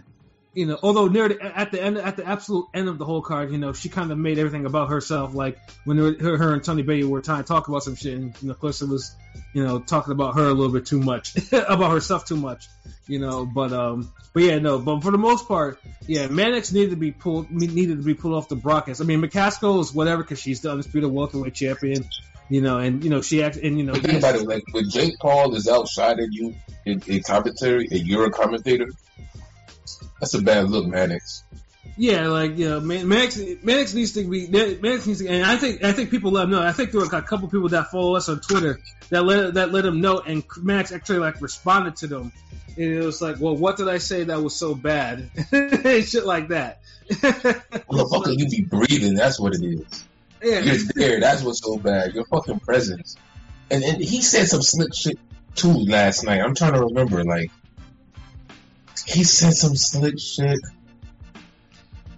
you 0.55 0.65
know, 0.65 0.79
although 0.81 1.07
near 1.07 1.27
the, 1.27 1.41
at 1.43 1.71
the 1.71 1.83
end, 1.83 1.97
at 1.97 2.15
the 2.15 2.25
absolute 2.25 2.67
end 2.73 2.87
of 2.87 2.97
the 2.97 3.03
whole 3.03 3.21
card, 3.21 3.51
you 3.51 3.57
know, 3.57 3.73
she 3.73 3.89
kind 3.89 4.11
of 4.11 4.17
made 4.17 4.39
everything 4.39 4.65
about 4.65 4.89
herself. 4.89 5.33
Like 5.35 5.59
when 5.83 5.97
her, 5.97 6.37
her, 6.37 6.53
and 6.53 6.63
Tony 6.63 6.81
Bailey 6.81 7.03
were 7.03 7.21
trying 7.21 7.43
to 7.43 7.47
talk 7.47 7.67
about 7.67 7.83
some 7.83 7.95
shit, 7.95 8.17
and 8.17 8.33
you 8.41 8.47
know, 8.47 8.53
Claressa 8.53 8.87
was, 8.87 9.13
you 9.53 9.65
know, 9.65 9.79
talking 9.79 10.13
about 10.13 10.35
her 10.35 10.45
a 10.45 10.53
little 10.53 10.71
bit 10.71 10.85
too 10.85 10.99
much, 10.99 11.35
about 11.51 11.91
herself 11.91 12.25
too 12.25 12.37
much, 12.37 12.69
you 13.05 13.19
know. 13.19 13.45
But 13.45 13.73
um, 13.73 14.13
but 14.33 14.43
yeah, 14.43 14.59
no. 14.59 14.79
But 14.79 15.03
for 15.03 15.11
the 15.11 15.17
most 15.17 15.45
part, 15.45 15.77
yeah, 16.07 16.27
Mannix 16.27 16.71
needed 16.71 16.91
to 16.91 16.95
be 16.95 17.11
pulled, 17.11 17.51
needed 17.51 17.97
to 17.97 18.03
be 18.03 18.13
pulled 18.13 18.35
off 18.35 18.47
the 18.47 18.55
broadcast. 18.55 19.01
I 19.01 19.03
mean, 19.03 19.21
McCaskill 19.21 19.81
is 19.81 19.93
whatever 19.93 20.23
because 20.23 20.39
she's 20.39 20.61
the 20.61 20.71
undisputed 20.71 21.11
welterweight 21.11 21.53
champion. 21.53 22.05
You 22.47 22.61
know, 22.61 22.77
and 22.77 23.03
you 23.03 23.09
know 23.09 23.21
she 23.21 23.43
act, 23.43 23.57
and 23.57 23.77
you 23.77 23.83
know, 23.83 23.93
But 23.93 24.43
like 24.43 24.63
when 24.71 24.89
Jake 24.89 25.17
Paul 25.19 25.55
is 25.55 25.67
outshining 25.67 26.29
you 26.31 26.55
in, 26.85 27.01
in 27.07 27.23
commentary 27.23 27.87
and 27.89 28.01
you're 28.01 28.27
a 28.27 28.31
commentator, 28.31 28.87
that's 30.25 30.33
a 30.33 30.41
bad 30.41 30.71
look, 30.71 30.87
Mannix. 30.87 31.43
Yeah, 31.97 32.27
like 32.29 32.57
you 32.57 32.67
know, 32.67 32.79
Mannix, 32.79 33.39
Mannix 33.61 33.93
needs 33.93 34.13
to 34.13 34.27
be 34.27 34.47
Mannix 34.47 35.05
needs 35.05 35.19
to, 35.19 35.27
and 35.27 35.45
I 35.45 35.55
think 35.55 35.83
I 35.83 35.91
think 35.91 36.09
people 36.09 36.31
let 36.31 36.45
him 36.45 36.49
know. 36.49 36.61
I 36.63 36.71
think 36.71 36.91
there 36.91 36.99
were 36.99 37.05
a 37.05 37.21
couple 37.21 37.47
people 37.47 37.69
that 37.69 37.91
follow 37.91 38.15
us 38.15 38.27
on 38.27 38.41
Twitter 38.41 38.79
that 39.09 39.23
let 39.23 39.53
that 39.53 39.71
let 39.71 39.85
him 39.85 40.01
know, 40.01 40.19
and 40.19 40.43
Mannix 40.57 40.91
actually 40.91 41.19
like 41.19 41.41
responded 41.41 41.97
to 41.97 42.07
them. 42.07 42.31
And 42.75 42.85
it 42.85 43.05
was 43.05 43.21
like, 43.21 43.39
well, 43.39 43.55
what 43.55 43.77
did 43.77 43.87
I 43.87 43.99
say 43.99 44.23
that 44.23 44.41
was 44.41 44.55
so 44.55 44.73
bad? 44.73 45.29
Shit 45.51 46.25
like 46.25 46.47
that. 46.49 46.79
Motherfucker, 47.09 48.35
you 48.35 48.49
be 48.49 48.63
breathing. 48.63 49.13
That's 49.13 49.39
what 49.39 49.53
it 49.53 49.63
is. 49.63 50.05
yeah, 50.43 50.59
You're 50.59 50.77
there. 50.95 51.19
That's 51.19 51.43
what's 51.43 51.61
so 51.61 51.77
bad. 51.77 52.15
Your 52.15 52.25
fucking 52.25 52.61
presence. 52.61 53.15
And 53.69 53.83
and 53.83 54.03
he 54.03 54.21
said 54.23 54.47
some 54.47 54.63
slick 54.63 54.93
shit 54.95 55.19
too 55.53 55.71
last 55.71 56.25
night. 56.25 56.41
I'm 56.41 56.55
trying 56.55 56.73
to 56.73 56.81
remember. 56.81 57.23
Like 57.23 57.51
he 59.05 59.23
said 59.23 59.53
some 59.53 59.75
slick 59.75 60.19
shit. 60.19 60.59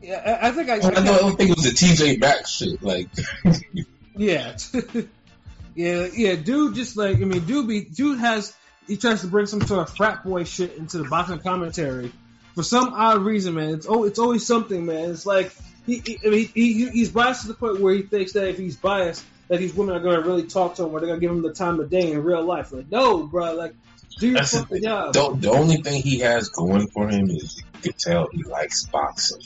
yeah. 0.01 0.39
I 0.41 0.49
I 0.49 0.51
think 0.51 0.69
I, 0.69 0.75
I, 0.75 1.03
know, 1.03 1.13
I 1.13 1.19
don't 1.19 1.37
think 1.37 1.51
it 1.51 1.55
was 1.55 1.65
the 1.65 1.71
TJ 1.71 2.19
back 2.19 2.47
shit. 2.47 2.81
Like 2.81 3.09
Yeah. 4.15 4.57
yeah, 5.75 6.07
yeah, 6.11 6.35
dude 6.35 6.75
just 6.75 6.97
like 6.97 7.17
I 7.17 7.19
mean 7.19 7.45
dude 7.45 7.67
be 7.67 7.81
dude 7.81 8.19
has 8.19 8.55
he 8.87 8.97
tries 8.97 9.21
to 9.21 9.27
bring 9.27 9.45
some 9.45 9.61
sort 9.61 9.87
of 9.87 9.95
frat 9.95 10.23
boy 10.23 10.45
shit 10.45 10.75
into 10.75 10.97
the 10.97 11.09
boxing 11.09 11.39
commentary. 11.39 12.11
For 12.55 12.63
some 12.63 12.93
odd 12.93 13.21
reason, 13.21 13.53
man. 13.53 13.75
It's 13.75 13.85
oh 13.87 14.05
it's 14.05 14.17
always 14.17 14.45
something, 14.45 14.85
man. 14.85 15.11
It's 15.11 15.25
like 15.25 15.53
he, 15.85 16.01
he, 16.05 16.19
I 16.25 16.29
mean, 16.29 16.49
he, 16.53 16.73
he 16.73 16.89
he's 16.89 17.11
biased 17.11 17.41
to 17.41 17.47
the 17.49 17.53
point 17.53 17.79
where 17.79 17.93
he 17.93 18.01
thinks 18.01 18.33
that 18.33 18.47
if 18.47 18.57
he's 18.57 18.75
biased, 18.75 19.23
that 19.47 19.59
these 19.59 19.73
women 19.73 19.95
are 19.95 19.99
gonna 19.99 20.21
really 20.21 20.43
talk 20.43 20.75
to 20.75 20.85
him 20.85 20.91
or 20.91 20.99
they're 20.99 21.07
gonna 21.07 21.19
give 21.19 21.31
him 21.31 21.41
the 21.41 21.53
time 21.53 21.79
of 21.79 21.89
day 21.89 22.11
in 22.11 22.23
real 22.23 22.43
life. 22.43 22.71
Like, 22.71 22.89
no, 22.89 23.23
bro, 23.23 23.53
like 23.53 23.75
do 24.19 24.27
your 24.27 24.39
the 24.39 24.45
fucking 24.45 24.83
job. 24.83 25.13
the, 25.13 25.35
the 25.39 25.51
only 25.51 25.77
thing 25.77 26.01
he 26.01 26.19
has 26.19 26.49
going 26.49 26.87
for 26.87 27.07
him 27.09 27.29
is 27.29 27.57
you 27.57 27.63
can 27.81 27.93
tell 27.93 28.27
he 28.31 28.43
likes 28.43 28.85
boxing. 28.85 29.41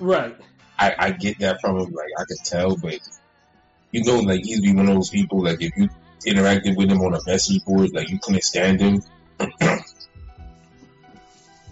Right. 0.00 0.36
I, 0.78 0.94
I 0.98 1.10
get 1.10 1.40
that 1.40 1.60
from 1.60 1.78
him. 1.78 1.92
Like 1.92 2.08
I 2.18 2.24
could 2.24 2.44
tell, 2.44 2.76
but 2.76 2.98
you 3.90 4.04
know, 4.04 4.20
like 4.20 4.44
he'd 4.44 4.62
be 4.62 4.74
one 4.74 4.88
of 4.88 4.94
those 4.94 5.10
people. 5.10 5.42
Like 5.42 5.60
if 5.60 5.76
you 5.76 5.88
interacted 6.26 6.76
with 6.76 6.90
him 6.90 7.00
on 7.00 7.14
a 7.14 7.20
message 7.26 7.64
board, 7.64 7.90
like 7.92 8.10
you 8.10 8.18
couldn't 8.18 8.44
stand 8.44 8.80
him. 8.80 9.02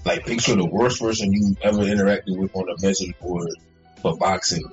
like 0.04 0.25
picture 0.25 0.54
the 0.54 0.64
worst 0.64 1.00
person 1.00 1.32
you 1.32 1.56
ever 1.62 1.78
interacted 1.78 2.36
with 2.36 2.54
on 2.54 2.68
a 2.68 2.80
message 2.80 3.18
board 3.20 3.48
for 4.00 4.16
boxing, 4.16 4.64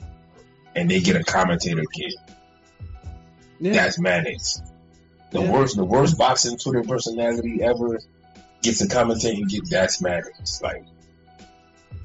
and 0.76 0.90
they 0.90 1.00
get 1.00 1.16
a 1.16 1.24
commentator 1.24 1.84
kid. 1.94 2.14
Yeah. 3.60 3.74
That's 3.74 4.00
Mannix. 4.00 4.62
The 5.34 5.42
Yeah. 5.42 5.52
worst, 5.52 5.76
the 5.76 5.84
worst 5.84 6.18
boxing 6.18 6.58
Twitter 6.58 6.84
personality 6.84 7.62
ever 7.64 8.00
gets 8.62 8.82
a 8.82 8.88
commentator 8.88 9.46
kid. 9.48 9.64
That's 9.70 10.00
Mannix. 10.00 10.62
Like, 10.62 10.86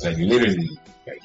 like 0.03 0.17
literally, 0.17 0.71
like 1.07 1.23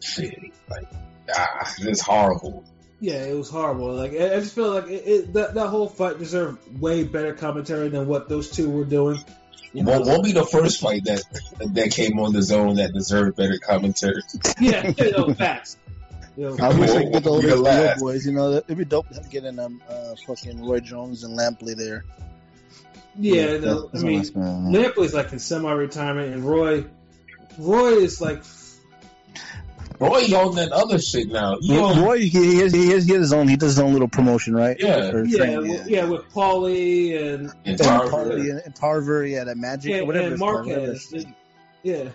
shit. 0.00 0.36
Like, 0.68 0.88
ah, 1.32 1.72
it's 1.78 2.00
horrible. 2.00 2.64
Yeah, 2.98 3.22
it 3.24 3.36
was 3.36 3.48
horrible. 3.48 3.94
Like 3.94 4.12
I 4.12 4.34
I 4.36 4.40
just 4.40 4.54
feel 4.54 4.70
like 4.74 4.88
it, 4.88 5.06
it, 5.06 5.32
that 5.34 5.54
that 5.54 5.68
whole 5.68 5.88
fight 5.88 6.18
deserved 6.18 6.80
way 6.80 7.04
better 7.04 7.34
commentary 7.34 7.88
than 7.88 8.08
what 8.08 8.28
those 8.28 8.50
two 8.50 8.68
were 8.68 8.84
doing. 8.84 9.18
You 9.72 9.84
know? 9.84 9.92
Won't, 9.92 10.06
won't 10.06 10.24
be 10.24 10.32
the 10.32 10.44
first 10.44 10.80
fight 10.80 11.04
that 11.04 11.22
that 11.60 11.90
came 11.92 12.18
on 12.18 12.32
the 12.32 12.42
zone 12.42 12.76
that 12.76 12.92
deserved 12.92 13.36
better 13.36 13.58
commentary. 13.58 14.22
yeah, 14.60 14.92
you 14.98 15.12
know, 15.12 15.34
facts. 15.34 15.76
You 16.36 16.56
I 16.60 16.68
wish 16.78 16.90
I 16.90 17.04
could 17.04 17.12
get 17.12 17.24
the 17.24 17.30
old 17.30 17.44
Real 17.44 17.62
HBO 17.64 17.98
boys. 17.98 18.26
You 18.26 18.32
know, 18.32 18.52
it'd 18.52 18.76
be 18.76 18.84
dope 18.84 19.06
getting 19.30 19.58
um 19.58 19.80
uh 19.88 20.14
fucking 20.26 20.64
Roy 20.66 20.80
Jones 20.80 21.24
and 21.24 21.38
Lampley 21.38 21.74
there. 21.74 22.04
yeah, 23.18 23.56
no, 23.58 23.84
I 23.86 23.88
that's 23.92 24.04
mean, 24.04 24.18
what's. 24.18 24.30
Lampley's 24.30 25.14
like 25.14 25.32
in 25.32 25.38
semi-retirement, 25.38 26.34
and 26.34 26.44
Roy, 26.44 26.84
Roy 27.58 27.92
is 27.94 28.20
like, 28.20 28.42
Roy 29.98 30.24
on 30.36 30.54
that 30.56 30.72
other 30.72 30.98
shit 30.98 31.28
now. 31.28 31.56
He 31.58 31.78
on- 31.78 32.02
Roy, 32.04 32.18
he, 32.18 32.28
he, 32.28 32.58
has, 32.58 32.72
he, 32.72 32.90
has, 32.90 33.06
he 33.06 33.12
has 33.12 33.20
his 33.22 33.32
own. 33.32 33.48
He 33.48 33.56
does 33.56 33.70
his 33.70 33.78
own 33.78 33.92
little 33.94 34.08
promotion, 34.08 34.54
right? 34.54 34.76
Yeah. 34.78 35.10
Or 35.10 35.24
yeah, 35.24 35.38
thing, 35.38 35.68
with, 35.68 35.88
yeah, 35.88 36.04
with 36.04 36.22
Paulie 36.34 37.16
and 37.16 37.46
in 37.64 37.70
And 37.70 37.78
Tarver. 37.78 38.10
Tarver, 38.10 38.38
yeah, 38.38 38.58
and 38.62 38.74
Tarver, 38.76 39.24
yeah, 39.24 39.44
that 39.44 39.56
Magic, 39.56 39.90
yeah, 39.92 40.02
whatever 40.02 40.24
and 40.26 40.32
it's 40.34 40.42
called, 40.42 40.66
Marquez. 40.66 41.12
it's- 41.14 41.32
Yeah, 41.82 42.10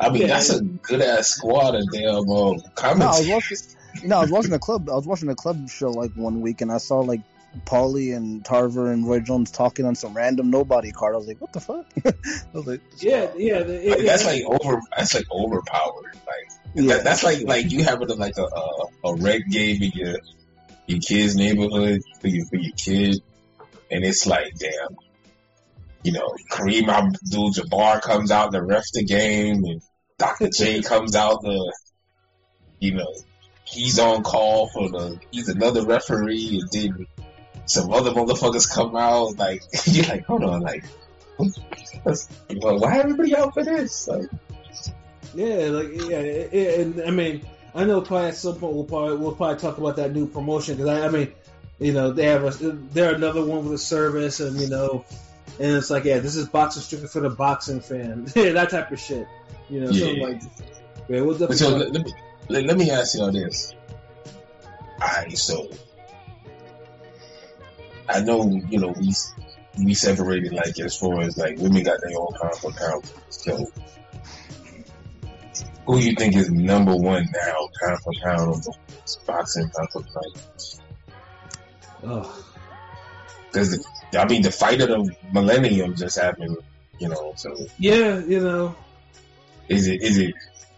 I 0.00 0.10
mean, 0.10 0.22
Yeah. 0.22 0.28
that's 0.28 0.50
a 0.50 0.60
good 0.62 1.00
ass 1.02 1.28
squad 1.28 1.74
of 1.74 1.90
damn 1.92 2.16
um, 2.16 2.26
No, 2.26 2.42
I 2.42 2.50
was 2.52 2.62
comments. 2.74 3.28
watching. 3.28 3.56
You 4.02 4.08
know, 4.08 4.18
I 4.18 4.22
was 4.22 4.30
watching 4.30 4.52
a 4.52 4.58
club. 4.58 4.88
I 4.90 4.94
was 4.94 5.06
watching 5.06 5.28
a 5.28 5.34
club 5.36 5.68
show 5.70 5.90
like 5.90 6.12
one 6.14 6.40
week, 6.40 6.60
and 6.62 6.72
I 6.72 6.78
saw 6.78 7.00
like 7.00 7.20
Paulie 7.64 8.16
and 8.16 8.44
Tarver 8.44 8.90
and 8.90 9.06
Roy 9.06 9.20
Jones 9.20 9.52
talking 9.52 9.84
on 9.86 9.94
some 9.94 10.14
random 10.14 10.50
nobody 10.50 10.90
card. 10.90 11.14
I 11.14 11.18
was 11.18 11.28
like, 11.28 11.40
"What 11.40 11.52
the 11.52 11.60
fuck?" 11.60 11.86
I 12.04 12.12
was 12.52 12.66
like, 12.66 12.80
yeah, 12.98 13.28
yeah. 13.36 13.62
the- 13.62 13.88
Like, 13.90 13.98
yeah, 14.00 14.04
that's 14.04 14.24
like 14.24 14.42
over. 14.44 14.80
That's 14.96 15.14
like 15.14 15.26
overpowered. 15.30 16.16
Like 16.26 16.50
yeah, 16.74 16.94
that, 16.96 17.04
that's 17.04 17.22
like 17.22 17.42
like 17.46 17.70
you 17.70 17.84
having 17.84 18.10
a, 18.10 18.14
like 18.14 18.36
a 18.36 18.42
a, 18.42 18.86
a 19.10 19.14
rec 19.14 19.42
game 19.48 19.80
in 19.80 19.92
your 19.92 20.16
your 20.88 20.98
kid's 21.00 21.36
neighborhood 21.36 22.02
for 22.20 22.26
your 22.26 22.44
for 22.46 22.56
your 22.56 22.72
kid, 22.76 23.22
and 23.92 24.04
it's 24.04 24.26
like 24.26 24.54
damn, 24.58 24.96
you 26.04 26.12
know, 26.12 26.36
Kareem 26.50 26.88
Abdul-Jabbar 26.88 28.02
comes 28.02 28.30
out 28.30 28.52
to 28.52 28.62
ref 28.62 28.84
the 28.92 29.04
game, 29.04 29.64
and 29.64 29.82
Dr. 30.18 30.50
J 30.50 30.82
comes 30.82 31.16
out 31.16 31.42
to, 31.42 31.72
you 32.78 32.94
know, 32.94 33.12
he's 33.64 33.98
on 33.98 34.22
call 34.22 34.68
for 34.68 34.90
the 34.90 35.18
he's 35.30 35.48
another 35.48 35.84
referee, 35.84 36.60
and 36.60 36.70
then 36.70 37.06
some 37.64 37.90
other 37.90 38.10
motherfuckers 38.10 38.70
come 38.70 38.94
out. 38.94 39.38
Like 39.38 39.62
you're 39.86 40.06
like, 40.06 40.26
hold 40.26 40.44
on, 40.44 40.60
like. 40.60 40.84
Why 41.36 42.98
everybody 42.98 43.34
out 43.34 43.54
for 43.54 43.64
this? 43.64 44.06
Like, 44.06 44.26
Yeah, 45.34 45.68
like 45.70 45.88
yeah, 46.08 46.20
yeah, 46.20 46.80
and 46.80 47.02
I 47.02 47.10
mean, 47.10 47.44
I 47.74 47.84
know 47.84 48.02
probably 48.02 48.28
at 48.28 48.36
some 48.36 48.56
point 48.56 48.74
we'll 48.74 48.84
probably 48.84 49.16
we'll 49.16 49.34
probably 49.34 49.58
talk 49.58 49.78
about 49.78 49.96
that 49.96 50.12
new 50.12 50.28
promotion 50.28 50.76
because 50.76 50.90
I, 50.90 51.06
I 51.06 51.08
mean, 51.08 51.32
you 51.80 51.92
know, 51.92 52.12
they 52.12 52.26
have 52.26 52.44
a 52.44 52.50
they're 52.52 53.14
another 53.14 53.44
one 53.44 53.64
with 53.64 53.72
a 53.72 53.78
service, 53.78 54.38
and 54.38 54.60
you 54.60 54.68
know, 54.68 55.04
and 55.58 55.76
it's 55.76 55.90
like 55.90 56.04
yeah, 56.04 56.18
this 56.18 56.36
is 56.36 56.48
boxing 56.48 56.82
strictly 56.82 57.08
for 57.08 57.20
the 57.20 57.30
boxing 57.30 57.80
fan, 57.80 58.26
yeah, 58.36 58.52
that 58.52 58.70
type 58.70 58.90
of 58.90 59.00
shit, 59.00 59.26
you 59.68 59.80
know, 59.80 59.86
something 59.92 60.16
Yeah. 60.16 60.26
like 60.26 60.42
yeah, 61.08 61.20
But 61.20 61.32
definitely 61.32 61.56
so 61.56 61.76
let, 61.76 61.92
let 61.92 62.04
me 62.04 62.12
let, 62.48 62.64
let 62.64 62.76
me 62.76 62.90
ask 62.90 63.16
y'all 63.16 63.30
this. 63.32 63.72
Alright, 65.00 65.36
so 65.36 65.68
I 68.08 68.20
know 68.20 68.60
you 68.68 68.78
know 68.80 68.94
we 68.98 69.12
we 69.84 69.94
separated 69.94 70.52
like 70.52 70.78
as 70.78 70.96
far 70.96 71.20
as 71.22 71.36
like 71.36 71.58
women 71.58 71.82
got 71.82 72.00
their 72.00 72.18
own 72.18 72.32
pound 72.40 72.56
for 72.56 72.72
pound. 72.72 73.04
So 73.28 73.66
who 75.86 75.98
you 75.98 76.14
think 76.14 76.36
is 76.36 76.50
number 76.50 76.96
one 76.96 77.26
now, 77.34 77.68
pound 77.82 77.98
for 78.00 78.12
pound 78.22 78.64
of 78.66 79.26
boxing 79.26 79.68
pound 79.70 79.88
for 79.92 80.02
pound? 80.02 80.36
oh, 82.04 82.44
Because 83.52 83.86
I 84.16 84.26
mean 84.26 84.42
the 84.42 84.50
fight 84.50 84.80
of 84.80 84.88
the 84.88 85.16
millennium 85.32 85.94
just 85.96 86.18
happened, 86.18 86.56
you 86.98 87.08
know. 87.08 87.34
So 87.36 87.54
yeah, 87.78 88.18
you 88.18 88.40
know, 88.40 88.76
is 89.68 89.88
it 89.88 90.02
is 90.02 90.18
it 90.18 90.34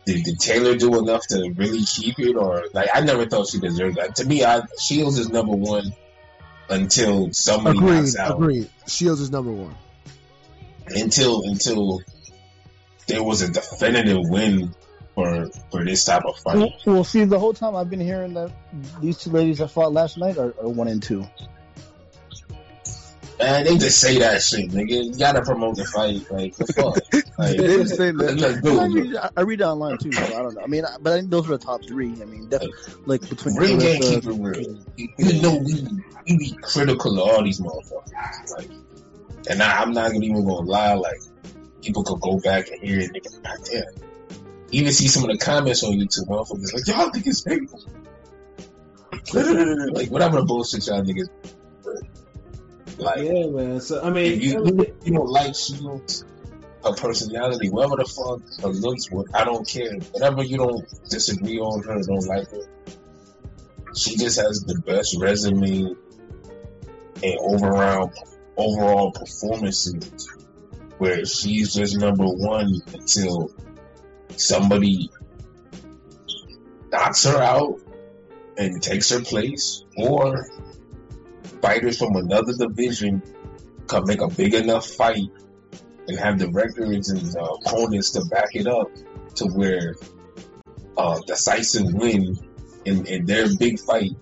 did, 0.07 0.25
did 0.25 0.39
Taylor 0.39 0.77
do 0.77 0.99
enough 0.99 1.27
to 1.29 1.53
really 1.57 1.85
keep 1.85 2.19
it, 2.19 2.37
or 2.37 2.65
like 2.73 2.89
I 2.95 3.01
never 3.01 3.27
thought 3.27 3.49
she 3.49 3.59
deserved 3.59 3.97
that. 3.97 4.17
To 4.17 4.25
me, 4.25 4.45
I 4.45 4.63
Shields 4.79 5.19
is 5.19 5.29
number 5.29 5.53
one 5.53 5.93
until 6.69 7.33
somebody 7.33 7.79
Agreed. 7.79 7.95
knocks 7.97 8.17
out. 8.17 8.37
Agreed. 8.37 8.71
Shields 8.87 9.21
is 9.21 9.31
number 9.31 9.53
one. 9.53 9.75
Until 10.87 11.43
until 11.45 12.01
there 13.09 13.23
was 13.23 13.43
a 13.43 13.51
definitive 13.51 14.19
win 14.21 14.75
for 15.15 15.49
for 15.71 15.85
this 15.85 16.05
type 16.05 16.25
of 16.25 16.39
fight. 16.39 16.57
Well, 16.57 16.73
well, 16.87 17.05
see, 17.05 17.25
the 17.25 17.39
whole 17.39 17.55
time 17.55 17.75
I've 17.75 17.91
been 17.91 18.01
hearing 18.01 18.35
that 18.35 18.53
these 19.01 19.19
two 19.19 19.31
ladies 19.31 19.59
that 19.59 19.69
fought 19.69 19.93
last 19.93 20.19
night 20.19 20.39
are, 20.39 20.55
are 20.61 20.69
one 20.69 20.87
and 20.87 21.03
two. 21.03 21.27
Man, 23.39 23.65
they 23.65 23.77
just 23.77 24.01
say 24.01 24.19
that 24.21 24.41
shit, 24.43 24.71
nigga. 24.71 25.05
You 25.13 25.19
gotta 25.19 25.43
promote 25.43 25.77
the 25.77 25.85
fight, 25.85 26.25
like 26.31 26.57
the 26.57 26.67
fuck. 26.67 26.97
Like, 27.39 27.59
They 27.59 27.67
just 27.67 27.97
say 27.97 28.11
that. 28.13 28.41
like, 28.41 28.65
I, 28.65 28.87
read, 28.87 29.17
I 29.37 29.41
read 29.43 29.61
it 29.61 29.65
online 29.65 29.99
too, 29.99 30.11
so 30.11 30.25
I 30.25 30.29
don't 30.43 30.55
know. 30.55 30.63
I 30.63 30.67
mean, 30.69 30.87
I- 30.87 30.97
but 30.99 31.13
I 31.13 31.17
think 31.19 31.31
those 31.31 31.45
are 31.51 31.59
the 31.59 31.65
top 31.65 31.83
three. 31.87 32.13
I 32.23 32.25
mean, 32.25 32.49
definitely 32.49 32.75
like 33.05 33.29
between 33.29 33.57
Ring 33.57 33.79
game 33.79 34.01
keep 34.01 34.25
it 34.25 34.31
real. 34.31 34.79
You, 34.97 35.43
know 35.43 35.57
we 35.59 35.87
we 36.27 36.39
be 36.39 36.57
critical 36.63 37.21
of 37.21 37.29
all 37.29 37.45
these 37.45 37.61
motherfuckers. 37.61 38.57
Like, 38.57 38.71
and 39.51 39.63
I, 39.63 39.83
I'm 39.83 39.93
not 39.93 40.15
even 40.15 40.47
gonna 40.47 40.67
lie. 40.67 40.95
Like, 40.95 41.21
people 41.83 42.05
could 42.05 42.23
go 42.23 42.39
back 42.41 42.69
and 42.71 42.81
hear 42.83 43.01
it. 43.01 43.11
Nigga, 43.13 43.43
goddamn. 43.43 43.85
Even 44.71 44.93
see 44.95 45.09
some 45.09 45.25
of 45.29 45.31
the 45.31 45.45
comments 45.45 45.83
on 45.85 45.93
YouTube, 45.93 46.27
motherfuckers 46.29 46.73
like 46.73 46.87
y'all 46.87 47.11
think 47.11 47.27
it's 47.27 47.43
painful. 47.43 47.83
like 49.93 50.09
whatever 50.11 50.39
the 50.41 50.45
bullshit 50.47 50.87
y'all 50.87 51.03
niggas. 51.03 51.29
Like 52.99 53.19
yeah, 53.19 53.47
man. 53.47 53.81
So 53.81 54.03
I 54.03 54.11
mean, 54.11 54.41
you, 54.41 54.95
you 55.05 55.13
don't 55.13 55.29
like 55.29 55.55
Shields, 55.55 56.25
her 56.83 56.93
personality, 56.95 57.69
whatever 57.69 57.97
the 57.97 58.05
fuck 58.05 58.41
her 58.63 58.69
looks, 58.69 59.11
what 59.11 59.27
I 59.35 59.45
don't 59.45 59.69
care. 59.69 59.93
Whatever 60.13 60.43
you 60.43 60.57
don't 60.57 60.87
disagree 61.11 61.59
on 61.59 61.83
her, 61.83 62.01
don't 62.03 62.27
like 62.27 62.51
her. 62.51 62.69
She 63.95 64.17
just 64.17 64.39
has 64.41 64.61
the 64.61 64.81
best 64.81 65.17
resume 65.21 65.95
and 67.23 67.39
overall 67.41 68.13
overall 68.57 69.13
performances 69.13 70.29
where 70.99 71.25
she's 71.27 71.75
just 71.75 71.99
number 71.99 72.25
one 72.25 72.81
until 72.95 73.51
somebody 74.37 75.11
knocks 76.91 77.25
her 77.25 77.37
out 77.37 77.81
and 78.57 78.83
takes 78.83 79.11
her 79.11 79.21
place 79.21 79.85
or 79.99 80.47
fighters 81.67 81.99
from 81.99 82.15
another 82.15 82.53
division 82.53 83.21
can 83.89 84.05
make 84.07 84.21
a 84.21 84.29
big 84.29 84.55
enough 84.55 84.87
fight 84.87 85.29
and 86.07 86.17
have 86.17 86.39
the 86.39 86.49
records 86.51 87.11
and 87.11 87.37
uh, 87.37 87.43
opponents 87.43 88.13
to 88.13 88.25
back 88.27 88.55
it 88.55 88.69
up 88.69 88.89
to 89.35 89.47
where 89.47 89.97
uh, 90.97 91.19
decisive 91.27 91.93
win 91.93 92.39
in, 92.85 93.05
in 93.07 93.27
their 93.27 93.49
big 93.59 93.81
fight 93.81 94.13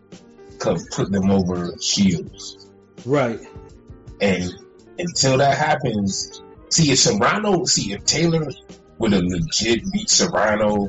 could 0.59 0.81
put 0.91 1.13
them 1.13 1.31
over 1.31 1.75
Shields. 1.81 2.71
right? 3.05 3.39
And 4.23 4.55
until 4.99 5.37
that 5.39 5.59
happens, 5.59 6.43
see 6.71 6.93
if 6.93 6.99
Serrano, 6.99 7.65
see 7.67 7.93
if 7.93 8.05
Taylor 8.05 8.49
would 8.99 9.13
have 9.13 9.23
legit 9.23 9.83
beat 9.93 10.09
Serrano, 10.09 10.89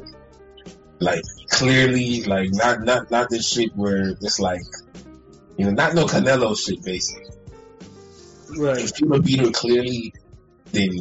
like 0.99 1.23
clearly, 1.49 2.23
like 2.23 2.49
not 2.53 2.83
not 2.83 3.11
not 3.11 3.29
this 3.29 3.45
shit 3.45 3.75
where 3.75 4.11
it's 4.21 4.39
like, 4.39 4.61
you 5.57 5.65
know, 5.65 5.71
not 5.71 5.93
no 5.93 6.05
Canelo 6.05 6.57
shit 6.57 6.83
basically. 6.83 7.31
Right. 8.57 8.79
If 8.79 8.99
you 9.01 9.07
would 9.07 9.23
beat 9.23 9.39
her 9.39 9.51
clearly, 9.51 10.13
then 10.71 10.91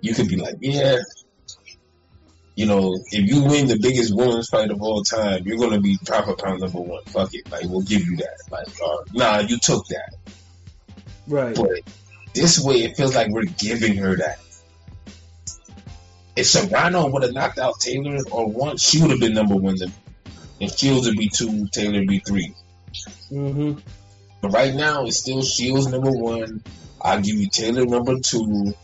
you 0.00 0.14
could 0.14 0.28
be 0.28 0.36
like, 0.36 0.56
yeah. 0.60 0.98
You 2.56 2.66
know, 2.66 2.94
if 3.10 3.28
you 3.28 3.42
win 3.42 3.66
the 3.66 3.78
biggest 3.80 4.14
women's 4.14 4.48
fight 4.48 4.70
of 4.70 4.80
all 4.80 5.02
time, 5.02 5.42
you're 5.44 5.58
gonna 5.58 5.80
be 5.80 5.98
proper 6.06 6.36
pound 6.36 6.60
number 6.60 6.80
one. 6.80 7.02
Fuck 7.06 7.34
it, 7.34 7.50
like 7.50 7.64
we'll 7.64 7.82
give 7.82 8.02
you 8.02 8.16
that. 8.18 8.36
Like, 8.50 8.68
uh, 8.84 8.96
nah, 9.12 9.38
you 9.40 9.58
took 9.58 9.84
that. 9.88 10.14
Right. 11.26 11.54
But 11.54 11.80
this 12.32 12.60
way, 12.60 12.82
it 12.82 12.96
feels 12.96 13.16
like 13.16 13.30
we're 13.30 13.44
giving 13.44 13.96
her 13.96 14.16
that. 14.16 14.38
If 16.36 16.46
Serrano 16.46 17.08
would 17.08 17.22
have 17.22 17.32
knocked 17.32 17.58
out 17.58 17.74
Taylor 17.80 18.18
or 18.30 18.48
one, 18.48 18.76
she 18.76 19.00
would 19.00 19.10
have 19.10 19.20
been 19.20 19.34
number 19.34 19.56
one. 19.56 19.76
And 20.60 20.70
Shields 20.70 21.06
would 21.06 21.16
be 21.16 21.28
two, 21.28 21.68
Taylor 21.68 22.00
would 22.00 22.08
be 22.08 22.18
three. 22.20 22.54
Mm-hmm. 23.30 23.78
But 24.44 24.52
right 24.52 24.74
now, 24.74 25.06
it's 25.06 25.20
still 25.20 25.40
Shields 25.40 25.86
number 25.86 26.10
one. 26.10 26.62
I'll 27.00 27.22
give 27.22 27.36
you 27.36 27.48
Taylor 27.48 27.86
number 27.86 28.18
two, 28.20 28.74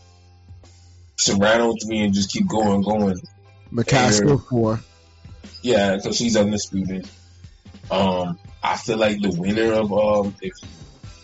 Serrano 1.19 1.75
three, 1.75 1.99
and 1.99 2.15
just 2.15 2.31
keep 2.31 2.47
going, 2.47 2.81
going. 2.81 3.21
McCaskill 3.71 4.43
four. 4.49 4.79
Yeah, 5.61 5.97
because 5.97 6.17
she's 6.17 6.35
undisputed. 6.35 7.07
Um, 7.91 8.39
I 8.63 8.75
feel 8.75 8.97
like 8.97 9.21
the 9.21 9.35
winner 9.37 9.73
of 9.73 9.93
um, 9.93 10.35
if 10.41 10.53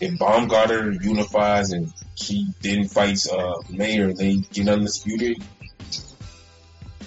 if 0.00 0.16
Baumgardner 0.20 1.02
unifies 1.02 1.72
and 1.72 1.92
she 2.14 2.46
then 2.62 2.86
fights 2.86 3.28
uh 3.28 3.54
Mayer, 3.68 4.12
they 4.12 4.36
get 4.36 4.68
undisputed. 4.68 5.42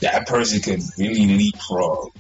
That 0.02 0.28
person 0.28 0.60
could 0.60 0.82
really 0.98 1.28
leapfrog. 1.28 2.12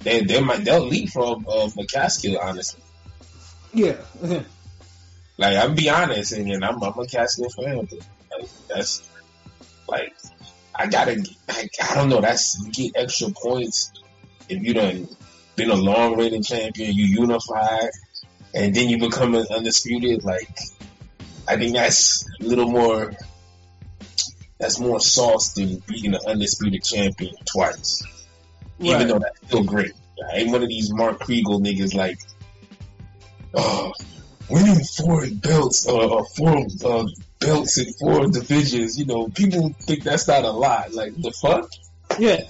They 0.00 0.22
they 0.22 0.40
might 0.40 0.64
they'll 0.64 0.84
leapfrog 0.84 1.44
uh, 1.46 1.68
McCaskill 1.68 2.42
honestly. 2.42 2.82
Yeah. 3.78 3.96
Like 5.40 5.56
I'm 5.56 5.76
be 5.76 5.88
honest, 5.88 6.32
and, 6.32 6.50
and 6.50 6.64
I'm, 6.64 6.82
I'm 6.82 6.98
a 6.98 7.04
Caskill 7.04 7.48
fan. 7.54 7.88
Like 8.32 8.48
that's 8.66 9.08
like 9.88 10.12
I 10.74 10.86
gotta. 10.86 11.24
Like, 11.48 11.70
I 11.80 11.94
don't 11.94 12.08
know. 12.08 12.20
That's 12.20 12.60
you 12.60 12.72
get 12.72 13.00
extra 13.00 13.28
points 13.30 13.92
if 14.48 14.62
you 14.62 14.74
done 14.74 15.08
been 15.56 15.70
a 15.70 15.74
long 15.74 16.16
reigning 16.16 16.42
champion, 16.42 16.92
you 16.92 17.04
unify, 17.04 17.86
and 18.54 18.74
then 18.74 18.88
you 18.88 18.98
become 18.98 19.34
an 19.34 19.46
undisputed. 19.50 20.24
Like, 20.24 20.48
I 21.46 21.56
think 21.56 21.74
that's 21.74 22.24
a 22.40 22.44
little 22.44 22.70
more. 22.70 23.12
That's 24.58 24.80
more 24.80 24.98
sauce 24.98 25.52
than 25.52 25.80
beating 25.86 26.14
an 26.14 26.20
undisputed 26.26 26.82
champion 26.82 27.34
twice. 27.44 28.02
Even 28.80 29.06
though 29.08 29.18
that's 29.20 29.46
still 29.46 29.62
great. 29.62 29.92
I 30.32 30.38
ain't 30.38 30.50
one 30.50 30.62
of 30.62 30.68
these 30.68 30.92
Mark 30.92 31.20
Kriegel 31.20 31.60
niggas 31.60 31.94
like, 31.94 32.18
oh, 33.54 33.92
winning 34.50 34.84
four 34.84 35.26
belts 35.30 35.86
or, 35.86 36.02
or 36.02 36.24
four 36.36 36.66
uh, 36.84 37.06
belts 37.40 37.78
in 37.78 37.92
four 37.94 38.28
divisions. 38.28 38.98
You 38.98 39.06
know, 39.06 39.28
people 39.28 39.74
think 39.82 40.04
that's 40.04 40.28
not 40.28 40.44
a 40.44 40.50
lot. 40.50 40.92
Like 40.92 41.14
the 41.16 41.32
fuck? 41.32 41.70
Yeah. 42.18 42.40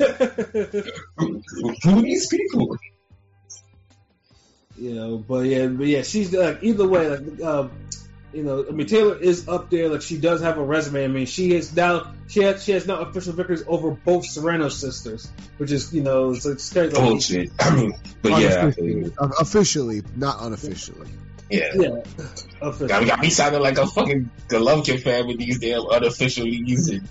Who, 1.82 2.02
these 2.02 2.28
people? 2.28 2.76
you 4.78 4.94
know, 4.94 5.18
but 5.18 5.40
yeah, 5.40 5.66
but 5.66 5.86
yeah, 5.86 6.02
she's 6.02 6.32
like 6.32 6.62
either 6.62 6.86
way, 6.86 7.08
like 7.08 7.42
um, 7.42 7.70
you 8.32 8.42
know, 8.42 8.64
I 8.68 8.72
mean 8.72 8.86
Taylor 8.86 9.16
is 9.16 9.48
up 9.48 9.70
there. 9.70 9.88
Like 9.88 10.02
she 10.02 10.18
does 10.18 10.42
have 10.42 10.58
a 10.58 10.64
resume. 10.64 11.04
I 11.04 11.08
mean, 11.08 11.26
she 11.26 11.54
is 11.54 11.74
now 11.74 12.12
she 12.28 12.42
has 12.42 12.62
she 12.62 12.72
has 12.72 12.86
now 12.86 13.00
official 13.00 13.32
victories 13.32 13.64
over 13.66 13.90
both 13.90 14.26
Serrano 14.26 14.68
sisters, 14.68 15.30
which 15.56 15.72
is 15.72 15.92
you 15.92 16.02
know 16.02 16.30
it's 16.32 16.44
like 16.44 16.60
scary. 16.60 16.90
Like, 16.90 16.96
Bullshit. 16.96 17.50
I 17.60 17.74
mean, 17.74 17.94
but 18.22 18.40
yeah, 18.40 18.66
I 18.66 18.70
feel 18.70 18.84
Unofficially, 18.84 18.92
you. 18.94 19.12
uh, 19.18 19.30
officially, 19.40 20.02
not 20.16 20.36
unofficially. 20.40 21.08
yeah. 21.50 21.72
yeah, 21.74 21.88
official. 22.60 22.88
Got, 22.88 23.06
got 23.06 23.20
me 23.20 23.30
sounding 23.30 23.62
like 23.62 23.78
a 23.78 23.86
fucking 23.86 24.30
Golovkin 24.48 25.02
fan 25.02 25.26
with 25.26 25.38
these 25.38 25.58
damn 25.58 25.86
unofficial 25.86 26.44
leagues 26.44 26.88
and 26.90 27.08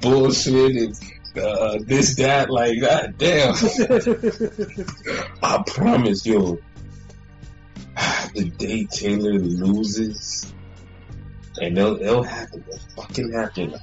bullshit 0.00 0.76
and 0.76 0.94
uh, 1.36 1.78
this 1.80 2.16
that. 2.16 2.50
Like, 2.50 2.80
god 2.80 3.14
damn. 3.18 3.54
I 5.42 5.62
promise, 5.66 6.26
yo. 6.26 6.58
The 8.34 8.50
day 8.50 8.84
Taylor 8.84 9.38
loses, 9.38 10.52
and 11.60 11.76
it'll, 11.78 12.00
it'll 12.00 12.22
happen. 12.22 12.64
It'll 12.68 12.78
fucking 13.02 13.32
happen. 13.32 13.74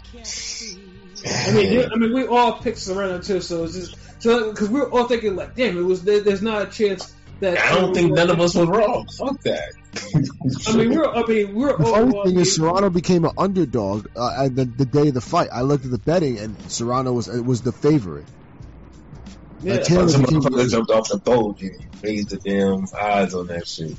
I 1.27 1.51
mean, 1.53 1.73
yeah, 1.73 1.89
I 1.91 1.95
mean, 1.97 2.13
we 2.13 2.27
all 2.27 2.59
picked 2.59 2.77
Serrano 2.77 3.19
too, 3.19 3.41
so 3.41 3.63
it's 3.63 3.73
just 3.73 4.21
so 4.21 4.51
because 4.51 4.69
we're 4.69 4.89
all 4.91 5.05
thinking 5.07 5.35
like, 5.35 5.55
damn, 5.55 5.77
it 5.77 5.81
was 5.81 6.03
there, 6.03 6.21
there's 6.21 6.41
not 6.41 6.61
a 6.61 6.65
chance 6.67 7.13
that 7.39 7.57
I 7.57 7.75
don't 7.75 7.93
think 7.93 8.13
none 8.13 8.29
of 8.29 8.39
us 8.39 8.55
was 8.55 8.67
wrong. 8.67 9.07
Fuck 9.17 9.41
that. 9.41 9.73
I 10.67 10.75
mean, 10.77 10.91
we're 10.95 11.05
I 11.05 11.23
mean 11.25 11.55
we're 11.55 11.75
The 11.77 11.83
all. 11.85 11.91
funny 11.93 12.19
I 12.19 12.23
thing 12.25 12.33
mean, 12.35 12.41
is, 12.41 12.55
Serrano 12.55 12.89
became 12.89 13.25
an 13.25 13.31
underdog 13.37 14.07
uh, 14.15 14.43
at 14.45 14.55
the, 14.55 14.65
the 14.65 14.85
day 14.85 15.07
of 15.07 15.13
the 15.15 15.21
fight. 15.21 15.49
I 15.51 15.61
looked 15.61 15.85
at 15.85 15.91
the 15.91 15.97
betting, 15.97 16.37
and 16.39 16.55
Serrano 16.71 17.11
was 17.13 17.27
uh, 17.27 17.41
was 17.43 17.61
the 17.61 17.71
favorite. 17.71 18.25
yeah. 19.61 19.79
Taylor 19.79 20.09
Some 20.09 20.21
became- 20.21 20.41
motherfucker 20.41 20.69
jumped 20.69 20.91
off 20.91 21.09
the 21.09 21.17
boat 21.17 21.61
and 21.61 21.71
raised 22.03 22.29
the 22.29 22.37
damn 22.37 22.85
eyes 22.99 23.33
on 23.33 23.47
that 23.47 23.67
shit. 23.67 23.95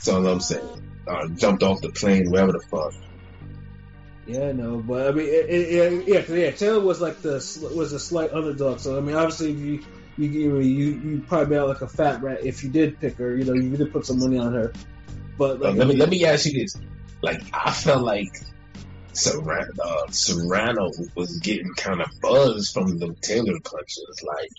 That's 0.00 0.08
all 0.08 0.26
I'm 0.26 0.40
saying. 0.40 0.66
Uh, 1.06 1.28
jumped 1.28 1.62
off 1.62 1.82
the 1.82 1.90
plane, 1.90 2.30
wherever 2.30 2.52
the 2.52 2.60
fuck. 2.60 2.94
Yeah, 4.26 4.52
no, 4.52 4.78
but 4.78 5.08
I 5.08 5.10
mean, 5.12 5.26
it, 5.26 5.50
it, 5.50 6.08
yeah, 6.08 6.34
yeah. 6.34 6.50
Taylor 6.52 6.80
was 6.80 7.02
like 7.02 7.20
the 7.20 7.34
was 7.76 7.92
a 7.92 7.98
slight 7.98 8.32
underdog. 8.32 8.80
So 8.80 8.96
I 8.96 9.02
mean, 9.02 9.14
obviously, 9.14 9.52
if 9.52 9.58
you 9.58 9.84
you 10.16 10.28
you 10.28 10.58
you, 10.60 11.00
you 11.00 11.24
probably 11.28 11.54
made 11.54 11.60
out 11.60 11.68
like 11.68 11.82
a 11.82 11.88
fat 11.88 12.22
rat 12.22 12.46
if 12.46 12.64
you 12.64 12.70
did 12.70 12.98
pick 12.98 13.18
her. 13.18 13.36
You 13.36 13.44
know, 13.44 13.52
you 13.52 13.76
did 13.76 13.92
put 13.92 14.06
some 14.06 14.20
money 14.20 14.38
on 14.38 14.54
her. 14.54 14.72
But 15.36 15.60
like, 15.60 15.76
let 15.76 15.86
me 15.86 15.96
let 15.96 16.08
me 16.08 16.24
ask 16.24 16.46
you 16.46 16.58
this: 16.58 16.78
like, 17.20 17.42
I 17.52 17.70
felt 17.70 18.02
like 18.02 18.32
Serrano, 19.12 19.68
uh, 19.84 20.10
Serrano 20.10 20.90
was 21.14 21.40
getting 21.40 21.74
kind 21.74 22.00
of 22.00 22.08
buzzed 22.22 22.72
from 22.72 22.98
the 22.98 23.14
Taylor 23.20 23.60
punches. 23.62 24.22
Like, 24.22 24.52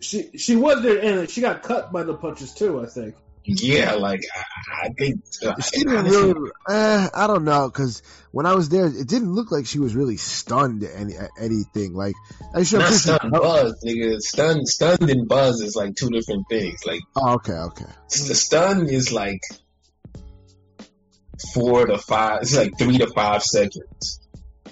she 0.00 0.36
she 0.36 0.56
was 0.56 0.82
there, 0.82 1.00
and 1.00 1.30
she 1.30 1.40
got 1.40 1.62
cut 1.62 1.90
by 1.90 2.02
the 2.02 2.12
punches 2.12 2.52
too. 2.52 2.82
I 2.82 2.86
think. 2.86 3.14
Yeah, 3.44 3.94
like 3.94 4.22
I, 4.34 4.86
I 4.86 4.88
think 4.90 5.22
uh, 5.44 5.60
She 5.60 5.84
didn't 5.84 6.06
really. 6.06 6.50
Eh, 6.68 7.08
I 7.14 7.26
don't 7.26 7.44
know 7.44 7.68
because 7.68 8.02
when 8.30 8.46
I 8.46 8.54
was 8.54 8.70
there, 8.70 8.86
it 8.86 9.06
didn't 9.06 9.34
look 9.34 9.52
like 9.52 9.66
she 9.66 9.78
was 9.78 9.94
really 9.94 10.16
stunned 10.16 10.82
at, 10.82 10.94
any, 10.94 11.14
at 11.14 11.30
anything. 11.38 11.94
Like 11.94 12.14
I 12.54 12.62
should 12.62 12.80
not 12.80 12.92
stunned 12.94 13.32
buzz, 13.32 13.84
nigga. 13.84 14.18
Stunned, 14.20 14.66
stunned 14.66 15.10
and 15.10 15.28
buzz 15.28 15.60
is 15.60 15.76
like 15.76 15.94
two 15.94 16.08
different 16.08 16.48
things. 16.48 16.86
Like. 16.86 17.02
Oh, 17.16 17.34
okay, 17.34 17.52
okay. 17.52 17.84
The 18.08 18.34
stun 18.34 18.88
is 18.88 19.12
like 19.12 19.40
four 21.52 21.86
to 21.86 21.98
five. 21.98 22.42
It's 22.42 22.56
like 22.56 22.78
three 22.78 22.98
to 22.98 23.08
five 23.08 23.42
seconds. 23.42 24.20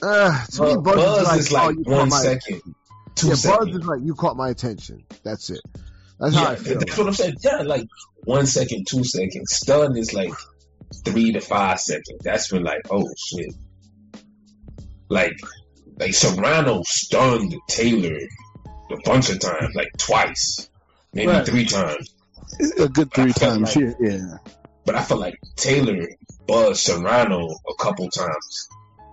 Uh, 0.00 0.44
to 0.46 0.62
me, 0.62 0.76
Buzz, 0.82 0.94
Buzz, 0.96 1.32
is 1.32 1.46
is 1.46 1.52
like, 1.52 1.76
like 1.76 1.86
oh, 1.86 1.98
one 1.98 2.08
my 2.08 2.38
two 3.14 3.28
yeah, 3.28 3.34
seconds. 3.34 3.66
Buzz 3.66 3.76
is 3.76 3.86
like 3.86 4.00
you 4.02 4.14
caught 4.14 4.36
my 4.36 4.48
attention. 4.48 5.04
That's 5.22 5.50
it. 5.50 5.60
That's 6.22 6.34
how 6.36 6.42
yeah, 6.42 6.48
I 6.50 6.54
feel. 6.56 6.78
that's 6.78 6.96
what 6.98 7.06
I'm 7.08 7.14
saying. 7.14 7.34
Yeah, 7.42 7.56
like 7.62 7.86
one 8.24 8.46
second, 8.46 8.86
two 8.88 9.04
seconds. 9.04 9.54
Stun 9.56 9.96
is 9.96 10.14
like 10.14 10.32
three 11.04 11.32
to 11.32 11.40
five 11.40 11.80
seconds. 11.80 12.20
That's 12.22 12.50
when 12.52 12.62
like, 12.64 12.82
oh 12.90 13.06
shit. 13.18 13.52
Like, 15.08 15.38
like 15.98 16.14
Serrano 16.14 16.82
stunned 16.84 17.54
Taylor 17.68 18.18
a 18.90 18.96
bunch 19.04 19.30
of 19.30 19.40
times, 19.40 19.74
like 19.74 19.88
twice, 19.98 20.68
maybe 21.12 21.30
Right. 21.32 21.44
three 21.46 21.64
times. 21.66 22.14
A 22.78 22.88
good 22.88 23.12
three 23.12 23.32
times. 23.32 23.74
like- 23.76 23.84
Yeah, 23.84 24.10
yeah. 24.10 24.36
But 24.84 24.94
I 24.96 25.02
feel 25.04 25.18
like 25.18 25.34
Taylor 25.56 26.06
buzzed 26.46 26.80
Serrano 26.82 27.48
a 27.48 27.74
couple 27.82 28.08
times. 28.10 28.68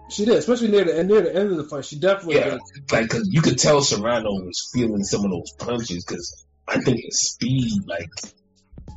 She 0.09 0.25
did, 0.25 0.35
especially 0.37 0.69
near 0.69 0.83
the 0.85 1.03
near 1.03 1.21
the 1.21 1.35
end 1.35 1.51
of 1.51 1.57
the 1.57 1.63
fight. 1.65 1.85
She 1.85 1.99
definitely 1.99 2.35
Yeah, 2.37 2.57
did. 2.73 2.91
like 2.91 3.09
cause 3.09 3.27
you 3.31 3.41
could 3.41 3.59
tell 3.59 3.81
Serrano 3.81 4.29
was 4.31 4.69
feeling 4.73 5.03
some 5.03 5.23
of 5.25 5.29
those 5.31 5.51
punches 5.59 6.03
because 6.03 6.45
I 6.69 6.79
think 6.79 6.99
his 7.03 7.19
speed, 7.31 7.71
like, 7.87 8.09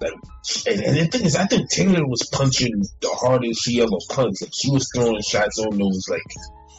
like, 0.00 0.12
and, 0.66 0.80
and 0.82 0.96
the 0.96 1.06
thing 1.06 1.26
is, 1.26 1.37
I 1.37 1.46
think 1.46 1.70
Taylor 1.70 2.06
was 2.06 2.28
punching 2.30 2.85
the 3.00 3.08
hardest 3.08 3.62
she 3.64 3.80
ever 3.80 3.90
punched. 4.08 4.42
Like, 4.42 4.52
she 4.52 4.70
was 4.70 4.88
throwing 4.94 5.22
shots 5.22 5.58
on 5.58 5.78
those 5.78 6.06
like, 6.08 6.20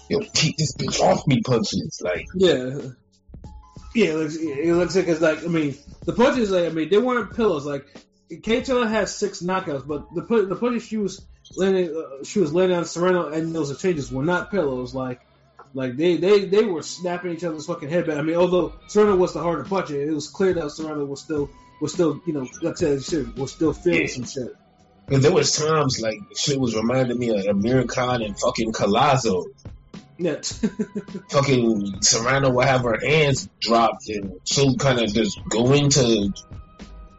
yo, 0.10 0.20
keep 0.34 0.58
this 0.58 0.76
bitch 0.76 1.00
off 1.00 1.26
me 1.28 1.42
punches. 1.42 2.02
Like, 2.04 2.26
Yeah. 2.36 2.80
Yeah, 3.96 4.08
it 4.08 4.16
looks, 4.16 4.36
it 4.38 4.74
looks 4.74 4.96
like 4.96 5.08
it's 5.08 5.22
like 5.22 5.44
I 5.44 5.48
mean 5.48 5.76
the 6.06 6.14
punches 6.14 6.50
like 6.50 6.66
I 6.66 6.70
mean 6.70 6.90
they 6.90 6.98
weren't 6.98 7.36
pillows 7.36 7.66
like 7.66 7.86
Kate 8.42 8.66
Taylor 8.66 8.88
has 8.88 9.16
six 9.16 9.42
knockouts 9.42 9.86
but 9.86 10.14
the 10.16 10.22
the 10.48 10.56
punches 10.56 10.84
she 10.84 10.98
was 10.98 11.24
landing 11.56 11.96
uh, 11.96 12.24
she 12.24 12.40
was 12.40 12.54
landing 12.54 12.76
on 12.76 12.86
Serrano 12.86 13.28
and 13.28 13.54
those 13.54 13.70
exchanges 13.70 14.12
were 14.12 14.26
not 14.26 14.50
pillows 14.50 14.96
like 14.96 15.22
like 15.74 15.98
they, 15.98 16.18
they, 16.18 16.46
they 16.46 16.64
were 16.66 16.84
snapping 16.84 17.32
each 17.32 17.44
other's 17.44 17.66
fucking 17.66 17.90
head 17.90 18.08
back. 18.08 18.18
I 18.18 18.22
mean 18.22 18.36
although 18.36 18.74
Serrano 18.88 19.16
was 19.16 19.34
the 19.34 19.42
harder 19.42 19.64
puncher 19.64 20.02
it 20.02 20.14
was 20.14 20.28
clear 20.28 20.54
that 20.54 20.70
Serrano 20.72 21.06
was 21.06 21.22
still 21.22 21.50
was 21.82 21.94
still 21.94 22.22
you 22.26 22.34
know 22.34 22.48
like 22.62 22.74
I 22.74 22.76
said 22.76 23.04
shit 23.04 23.36
was 23.38 23.52
still 23.52 23.74
feeling 23.74 24.02
Yeah. 24.02 24.08
some 24.08 24.26
shit. 24.26 24.56
cause 25.10 25.22
there 25.22 25.34
was 25.34 25.52
times 25.56 26.00
like 26.02 26.20
shit 26.38 26.60
was 26.60 26.76
reminding 26.76 27.18
me 27.20 27.30
of 27.30 27.46
Amir 27.46 27.84
Khan 27.86 28.22
and 28.22 28.38
fucking 28.40 28.72
Collazo. 28.74 29.46
Yeah. 30.20 30.40
Fucking 31.32 32.02
Serrano 32.02 32.52
would 32.52 32.66
have 32.66 32.84
her 32.84 33.00
hands 33.04 33.50
dropped 33.60 34.08
and 34.10 34.34
she'll 34.46 34.76
kind 34.76 35.00
of 35.00 35.12
just 35.14 35.40
go 35.50 35.74
into 35.74 36.32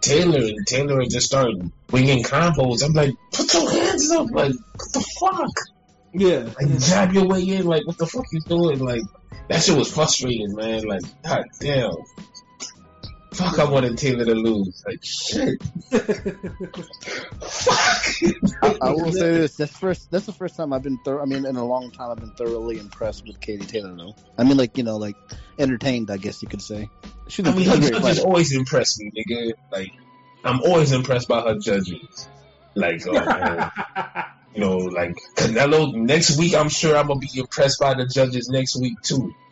Taylor 0.00 0.38
and 0.38 0.66
Taylor 0.66 0.98
would 0.98 1.10
just 1.10 1.26
start 1.26 1.50
winging 1.90 2.22
combos. 2.22 2.84
I'm 2.84 2.92
like, 2.92 3.14
put 3.32 3.52
your 3.52 3.70
hands 3.70 4.10
up, 4.12 4.30
like 4.30 4.52
what 4.76 4.92
the 4.92 5.04
fuck? 5.18 5.50
Yeah. 6.14 6.48
Like 6.60 6.78
jab 6.78 7.12
your 7.12 7.26
way 7.26 7.42
in, 7.42 7.66
like 7.66 7.86
what 7.86 7.98
the 7.98 8.06
fuck 8.06 8.26
you 8.32 8.40
doing? 8.40 8.78
Like 8.78 9.02
that 9.48 9.62
shit 9.62 9.76
was 9.76 9.92
frustrating, 9.92 10.54
man. 10.54 10.84
Like 10.84 11.02
god 11.22 11.44
damn. 11.60 11.92
Fuck, 13.32 13.58
I 13.58 13.64
wanted 13.64 13.98
Taylor 13.98 14.24
to 14.24 14.34
lose. 14.34 14.84
Like 14.86 15.02
shit. 15.02 15.60
Fuck. 17.40 18.04
I, 18.62 18.78
I 18.80 18.90
will 18.92 19.10
say 19.10 19.32
this: 19.32 19.56
that's 19.56 19.76
first. 19.76 20.08
That's 20.12 20.26
the 20.26 20.32
first 20.32 20.56
time 20.56 20.72
I've 20.72 20.82
been. 20.82 20.98
Thor- 21.04 21.20
I 21.20 21.24
mean, 21.24 21.44
in 21.44 21.56
a 21.56 21.64
long 21.64 21.90
time, 21.90 22.12
I've 22.12 22.18
been 22.18 22.30
thoroughly 22.30 22.78
impressed 22.78 23.26
with 23.26 23.40
Katie 23.40 23.66
Taylor. 23.66 23.92
Though, 23.96 24.14
I 24.38 24.44
mean, 24.44 24.56
like 24.56 24.78
you 24.78 24.84
know, 24.84 24.98
like 24.98 25.16
entertained. 25.58 26.12
I 26.12 26.16
guess 26.16 26.42
you 26.42 26.48
could 26.48 26.62
say. 26.62 26.88
She's 27.26 27.44
a, 27.44 27.50
I 27.50 27.54
mean, 27.56 27.68
her 27.68 27.76
judges 27.76 27.98
fighter. 27.98 28.20
always 28.20 28.54
impress 28.54 29.00
me, 29.00 29.10
nigga. 29.10 29.54
Like 29.72 29.90
I'm 30.44 30.60
always 30.60 30.92
impressed 30.92 31.26
by 31.26 31.40
her 31.40 31.58
judges. 31.58 32.28
Like, 32.74 33.02
uh, 33.10 33.70
you 34.54 34.60
know, 34.60 34.78
like 34.78 35.16
Canelo. 35.36 35.94
Next 35.94 36.38
week, 36.38 36.54
I'm 36.54 36.68
sure 36.68 36.96
I'm 36.96 37.08
gonna 37.08 37.20
be 37.20 37.28
impressed 37.34 37.80
by 37.80 37.94
the 37.94 38.06
judges 38.06 38.48
next 38.48 38.76
week 38.80 39.00
too. 39.02 39.34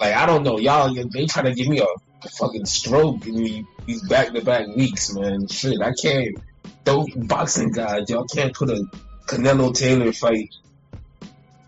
Like 0.00 0.14
I 0.14 0.26
don't 0.26 0.44
know, 0.44 0.58
y'all. 0.58 0.94
They 0.94 1.26
trying 1.26 1.46
to 1.46 1.54
give 1.54 1.66
me 1.66 1.80
a 1.80 2.28
fucking 2.38 2.66
stroke 2.66 3.26
in 3.26 3.42
me 3.42 3.66
these 3.84 4.06
back 4.08 4.32
to 4.32 4.40
back 4.42 4.68
weeks, 4.76 5.12
man. 5.12 5.48
Shit, 5.48 5.80
I 5.82 5.92
can't. 6.00 6.38
Those 6.84 7.10
boxing 7.14 7.72
guys, 7.72 8.08
y'all 8.08 8.26
can't 8.26 8.54
put 8.54 8.70
a 8.70 8.84
Canelo 9.26 9.74
Taylor 9.74 10.12
fight 10.12 10.54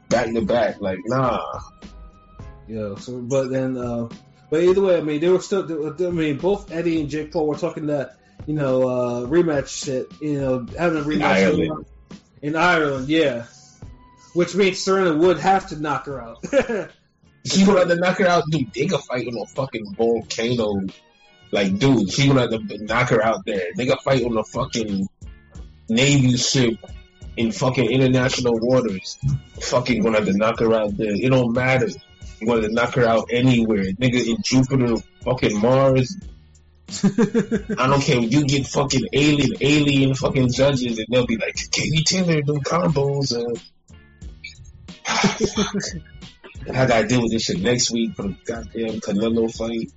back 0.09 0.33
to 0.33 0.43
back. 0.43 0.81
Like, 0.81 0.99
nah. 1.07 1.61
Yeah, 2.69 2.95
so 2.97 3.21
but 3.21 3.51
then, 3.51 3.77
uh, 3.77 4.09
but 4.49 4.63
either 4.63 4.81
way, 4.81 4.99
I 4.99 5.01
mean, 5.01 5.21
they 5.21 5.29
were 5.29 5.41
still. 5.41 5.97
I 5.99 6.11
mean, 6.11 6.39
both 6.39 6.71
Eddie 6.71 7.01
and 7.01 7.11
Jake 7.11 7.33
Paul 7.33 7.49
were 7.49 7.57
talking 7.57 7.87
that 7.87 8.20
you 8.51 8.57
know 8.57 8.89
uh, 8.89 9.27
rematch 9.27 9.69
shit. 9.69 10.11
You 10.21 10.41
know, 10.41 10.67
having 10.77 10.99
a 10.99 11.05
rematch 11.05 11.23
Ireland. 11.23 11.87
in 12.43 12.57
Ireland, 12.57 13.09
yeah. 13.09 13.45
Which 14.35 14.57
means 14.57 14.83
Serena 14.83 15.17
would 15.17 15.39
have 15.39 15.69
to 15.69 15.81
knock 15.81 16.07
her 16.07 16.21
out. 16.21 16.45
She 17.47 17.65
gonna 17.65 17.79
have 17.79 17.89
to 17.89 17.97
knock 17.97 18.19
her 18.19 18.27
out, 18.27 18.45
dude. 18.51 18.71
They 18.75 18.85
could 18.87 19.01
fight 19.01 19.27
on 19.27 19.35
a 19.35 19.47
fucking 19.47 19.95
volcano. 19.95 20.83
Like, 21.51 21.79
dude, 21.79 22.13
she 22.13 22.29
gonna 22.29 22.43
have 22.43 22.51
to 22.51 22.85
knock 22.85 23.09
her 23.09 23.25
out 23.25 23.47
there. 23.47 23.63
They 23.77 23.87
could 23.87 23.99
fight 24.01 24.23
on 24.23 24.37
a 24.37 24.45
fucking 24.45 25.09
navy 25.89 26.37
ship 26.37 26.75
in 27.39 27.51
fucking 27.51 27.91
international 27.91 28.59
waters. 28.61 29.17
Fucking 29.59 30.03
gonna 30.03 30.19
have 30.19 30.27
to 30.27 30.37
knock 30.37 30.59
her 30.61 30.75
out 30.75 30.99
there. 30.99 31.15
It 31.15 31.31
don't 31.31 31.55
matter. 31.55 31.89
You 32.41 32.47
gonna 32.47 32.61
have 32.61 32.69
to 32.69 32.75
knock 32.75 32.95
her 32.97 33.07
out 33.07 33.29
anywhere, 33.31 33.85
nigga. 33.85 34.29
In 34.29 34.37
Jupiter, 34.45 34.97
fucking 35.25 35.59
Mars. 35.61 36.15
I 36.93 37.87
don't 37.87 38.03
care. 38.03 38.19
If 38.21 38.33
you 38.33 38.45
get 38.47 38.67
fucking 38.67 39.07
alien, 39.13 39.51
alien 39.61 40.15
fucking 40.15 40.51
judges, 40.53 40.99
and 40.99 41.07
they'll 41.11 41.27
be 41.27 41.37
like, 41.37 41.57
Katie 41.71 42.03
Taylor, 42.05 42.43
them 42.43 42.61
combos. 42.61 43.33
Uh, 43.33 43.59
I 46.73 46.87
gotta 46.87 47.07
deal 47.07 47.23
with 47.23 47.33
this 47.33 47.45
shit 47.45 47.61
next 47.61 47.91
week 47.91 48.15
for 48.15 48.23
the 48.25 48.37
goddamn 48.45 49.01
Canelo 49.01 49.55
fight. 49.55 49.91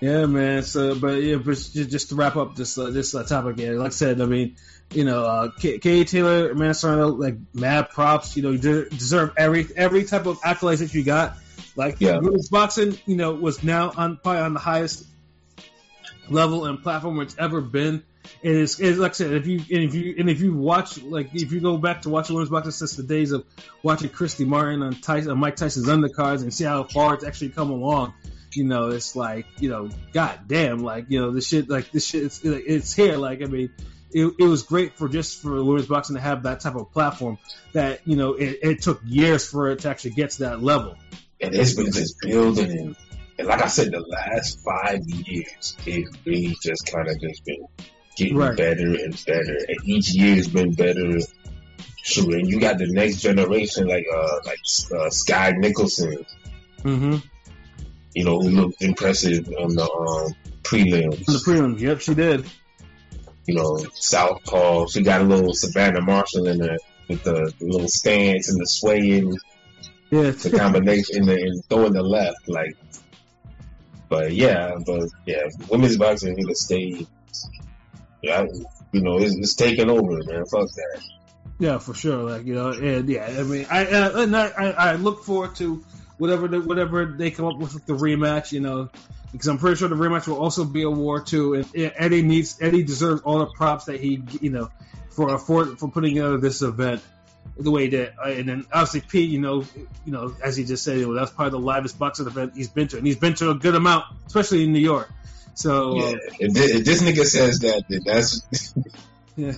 Yeah, 0.00 0.26
man. 0.26 0.62
So, 0.62 0.94
but 0.98 1.22
yeah, 1.22 1.36
but 1.36 1.54
just, 1.56 2.10
to 2.10 2.14
wrap 2.16 2.36
up 2.36 2.54
this 2.54 2.76
uh, 2.76 2.90
this 2.90 3.14
uh, 3.14 3.24
topic, 3.24 3.58
yeah, 3.58 3.70
like 3.72 3.86
I 3.86 3.90
said, 3.90 4.20
I 4.20 4.26
mean, 4.26 4.56
you 4.92 5.04
know, 5.04 5.24
uh, 5.24 5.50
K- 5.58 5.78
Katie 5.78 6.04
Taylor, 6.04 6.50
Amanda 6.50 6.74
Serrano, 6.74 7.08
like 7.08 7.36
mad 7.54 7.88
props. 7.90 8.36
You 8.36 8.42
know, 8.42 8.50
you 8.50 8.58
de- 8.58 8.90
deserve 8.90 9.32
every 9.38 9.66
every 9.74 10.04
type 10.04 10.26
of 10.26 10.38
accolades 10.42 10.78
that 10.80 10.92
you 10.92 11.02
got. 11.02 11.36
Like, 11.76 11.96
Yeah. 12.00 12.18
women's 12.18 12.48
boxing, 12.48 12.98
you 13.06 13.16
know, 13.16 13.34
was 13.34 13.62
now 13.62 13.92
on 13.96 14.18
probably 14.22 14.42
on 14.42 14.54
the 14.54 14.60
highest 14.60 15.04
level 16.28 16.66
and 16.66 16.82
platform 16.82 17.20
it's 17.20 17.36
ever 17.38 17.60
been. 17.60 18.02
It 18.42 18.56
is, 18.56 18.80
it 18.80 18.86
is 18.86 18.98
like 18.98 19.12
I 19.12 19.14
said, 19.14 19.32
if 19.32 19.46
you 19.46 19.58
and 19.58 19.84
if 19.84 19.94
you 19.94 20.14
and 20.18 20.28
if 20.28 20.40
you 20.40 20.54
watch 20.54 21.00
like 21.00 21.30
if 21.34 21.52
you 21.52 21.60
go 21.60 21.76
back 21.78 22.02
to 22.02 22.10
watching 22.10 22.34
women's 22.34 22.50
boxing 22.50 22.72
since 22.72 22.96
the 22.96 23.04
days 23.04 23.32
of 23.32 23.44
watching 23.82 24.08
Christy 24.10 24.44
Martin 24.44 24.82
on 24.82 24.94
Tyson, 24.94 25.30
on 25.30 25.38
Mike 25.38 25.56
Tyson's 25.56 25.86
undercards 25.86 26.42
and 26.42 26.52
see 26.52 26.64
how 26.64 26.82
far 26.84 27.14
it's 27.14 27.24
actually 27.24 27.50
come 27.50 27.70
along, 27.70 28.14
you 28.52 28.64
know, 28.64 28.88
it's 28.88 29.14
like 29.14 29.46
you 29.60 29.68
know, 29.68 29.90
god 30.12 30.40
damn, 30.48 30.78
like 30.78 31.06
you 31.08 31.20
know, 31.20 31.30
this 31.30 31.46
shit, 31.46 31.68
like 31.68 31.92
this 31.92 32.06
shit, 32.06 32.24
it's, 32.24 32.40
it's 32.42 32.92
here. 32.94 33.16
Like 33.16 33.42
I 33.42 33.46
mean, 33.46 33.70
it, 34.10 34.34
it 34.38 34.44
was 34.44 34.62
great 34.62 34.96
for 34.96 35.08
just 35.08 35.42
for 35.42 35.62
women's 35.62 35.86
boxing 35.86 36.16
to 36.16 36.22
have 36.22 36.44
that 36.44 36.60
type 36.60 36.74
of 36.74 36.90
platform 36.92 37.38
that 37.74 38.00
you 38.06 38.16
know 38.16 38.34
it, 38.34 38.58
it 38.62 38.82
took 38.82 39.00
years 39.04 39.46
for 39.48 39.70
it 39.70 39.80
to 39.80 39.88
actually 39.88 40.12
get 40.12 40.30
to 40.30 40.38
that 40.40 40.62
level. 40.62 40.96
and 41.40 41.54
it's 41.54 41.74
been 41.74 41.92
just 41.92 42.20
building 42.20 42.70
and, 42.70 42.96
and 43.38 43.48
like 43.48 43.62
I 43.62 43.66
said, 43.68 43.92
the 43.92 44.00
last 44.00 44.60
five 44.64 45.00
years, 45.06 45.76
it 45.86 46.06
really 46.24 46.56
just 46.62 46.86
kind 46.90 47.08
of 47.08 47.20
just 47.20 47.44
been 47.44 47.66
getting 48.16 48.36
Right. 48.36 48.56
better 48.56 48.86
and 48.94 49.24
better, 49.26 49.56
and 49.68 49.76
each 49.84 50.14
year's 50.14 50.48
been 50.48 50.72
better. 50.72 51.18
Sure, 52.02 52.36
and 52.36 52.48
you 52.48 52.60
got 52.60 52.78
the 52.78 52.86
next 52.86 53.20
generation 53.20 53.88
like 53.88 54.06
uh 54.14 54.38
like 54.44 54.58
uh, 54.96 55.10
Skye 55.10 55.52
Nicolson, 55.52 56.24
Mm-hmm. 56.84 57.16
you 58.14 58.24
know, 58.24 58.38
who 58.40 58.48
looked 58.50 58.80
impressive 58.80 59.48
on 59.58 59.74
the 59.74 59.82
um, 59.82 60.32
prelims. 60.62 61.24
The 61.26 61.42
prelims, 61.44 61.80
yep, 61.80 62.00
she 62.00 62.14
did. 62.14 62.46
You 63.46 63.54
know, 63.56 63.78
Southpaw. 63.94 64.86
She 64.86 65.02
got 65.02 65.20
a 65.20 65.24
little 65.24 65.52
Savannah 65.52 66.00
Marshall 66.00 66.46
in 66.46 66.58
there 66.58 66.78
with 67.08 67.22
the, 67.24 67.52
the 67.58 67.66
little 67.66 67.88
stance 67.88 68.48
and 68.50 68.60
the 68.60 68.66
swaying. 68.66 69.36
Yeah, 70.10 70.30
the 70.30 70.54
combination 70.56 71.16
and, 71.18 71.28
the, 71.28 71.34
and 71.34 71.64
throwing 71.68 71.92
the 71.92 72.02
left, 72.02 72.48
like. 72.48 72.76
But 74.08 74.32
yeah, 74.32 74.76
but 74.84 75.08
yeah, 75.24 75.48
women's 75.68 75.96
boxing 75.96 76.34
need 76.34 76.46
to 76.46 76.54
stay. 76.54 77.06
Yeah, 78.22 78.46
you 78.92 79.00
know, 79.00 79.18
it's, 79.18 79.36
it's 79.36 79.54
taking 79.54 79.90
over, 79.90 80.22
man. 80.24 80.46
Fuck 80.46 80.68
that. 80.70 81.02
Yeah, 81.58 81.78
for 81.78 81.94
sure. 81.94 82.22
Like 82.22 82.46
you 82.46 82.54
know, 82.54 82.70
and 82.70 83.08
yeah, 83.08 83.26
I 83.26 83.42
mean, 83.42 83.66
I 83.70 83.86
uh, 83.86 84.22
and 84.22 84.36
I, 84.36 84.46
I, 84.46 84.92
look 84.94 85.24
forward 85.24 85.56
to 85.56 85.84
whatever 86.18 86.48
the, 86.48 86.60
whatever 86.60 87.06
they 87.06 87.30
come 87.30 87.46
up 87.46 87.58
with 87.58 87.74
with 87.74 87.86
the 87.86 87.94
rematch. 87.94 88.52
You 88.52 88.60
know, 88.60 88.90
because 89.32 89.48
I'm 89.48 89.58
pretty 89.58 89.76
sure 89.76 89.88
the 89.88 89.96
rematch 89.96 90.28
will 90.28 90.38
also 90.38 90.64
be 90.64 90.82
a 90.82 90.90
war 90.90 91.20
too. 91.20 91.54
And 91.54 91.66
yeah, 91.74 91.90
Eddie 91.96 92.22
needs 92.22 92.58
Eddie 92.60 92.82
deserves 92.82 93.22
all 93.22 93.38
the 93.38 93.46
props 93.46 93.86
that 93.86 94.00
he 94.00 94.22
you 94.40 94.50
know 94.50 94.70
for 95.10 95.38
for 95.38 95.66
for 95.76 95.88
putting 95.88 96.14
together 96.14 96.38
this 96.38 96.62
event 96.62 97.02
the 97.56 97.70
way 97.70 97.88
that. 97.88 98.14
Uh, 98.18 98.30
and 98.30 98.48
then 98.48 98.66
obviously 98.72 99.00
Pete, 99.00 99.30
you 99.30 99.40
know, 99.40 99.64
you 100.04 100.12
know, 100.12 100.34
as 100.42 100.56
he 100.56 100.64
just 100.64 100.84
said, 100.84 100.98
you 100.98 101.06
know, 101.06 101.14
that's 101.14 101.30
probably 101.30 101.52
the 101.52 101.64
livest 101.64 101.98
boxing 101.98 102.26
event 102.26 102.52
he's 102.54 102.68
been 102.68 102.88
to, 102.88 102.98
and 102.98 103.06
he's 103.06 103.16
been 103.16 103.34
to 103.34 103.50
a 103.50 103.54
good 103.54 103.74
amount, 103.74 104.04
especially 104.26 104.64
in 104.64 104.72
New 104.72 104.80
York. 104.80 105.10
So 105.54 105.96
Yeah, 105.96 106.14
if, 106.38 106.52
this, 106.52 106.74
if 106.74 106.84
this 106.84 107.02
nigga 107.02 107.24
says 107.24 107.60
that, 107.60 107.84
then 107.88 108.00
that's. 108.04 108.74
Yeah. 109.38 109.52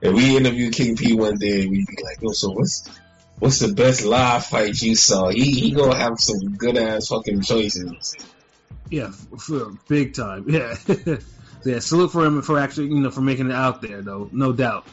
If 0.00 0.14
we 0.14 0.38
interview 0.38 0.70
King 0.70 0.96
P 0.96 1.12
one 1.12 1.36
day, 1.36 1.66
we'd 1.66 1.86
be 1.86 2.02
like, 2.02 2.22
yo, 2.22 2.30
so 2.30 2.50
what's 2.50 2.88
what's 3.38 3.58
the 3.58 3.74
best 3.74 4.02
live 4.02 4.46
fight 4.46 4.80
you 4.80 4.94
saw? 4.94 5.28
He 5.28 5.52
he 5.52 5.72
gonna 5.72 5.94
have 5.94 6.18
some 6.18 6.56
good 6.56 6.78
ass 6.78 7.08
fucking 7.08 7.42
choices. 7.42 8.16
Yeah, 8.90 9.10
for, 9.10 9.72
big 9.88 10.14
time. 10.14 10.46
Yeah. 10.48 10.74
So, 10.74 11.70
yeah, 11.70 11.80
salute 11.80 12.12
for 12.12 12.24
him 12.24 12.40
for 12.42 12.58
actually, 12.58 12.86
you 12.86 13.00
know, 13.00 13.10
for 13.10 13.20
making 13.20 13.50
it 13.50 13.54
out 13.54 13.82
there, 13.82 14.00
though, 14.00 14.28
no 14.32 14.52
doubt. 14.52 14.86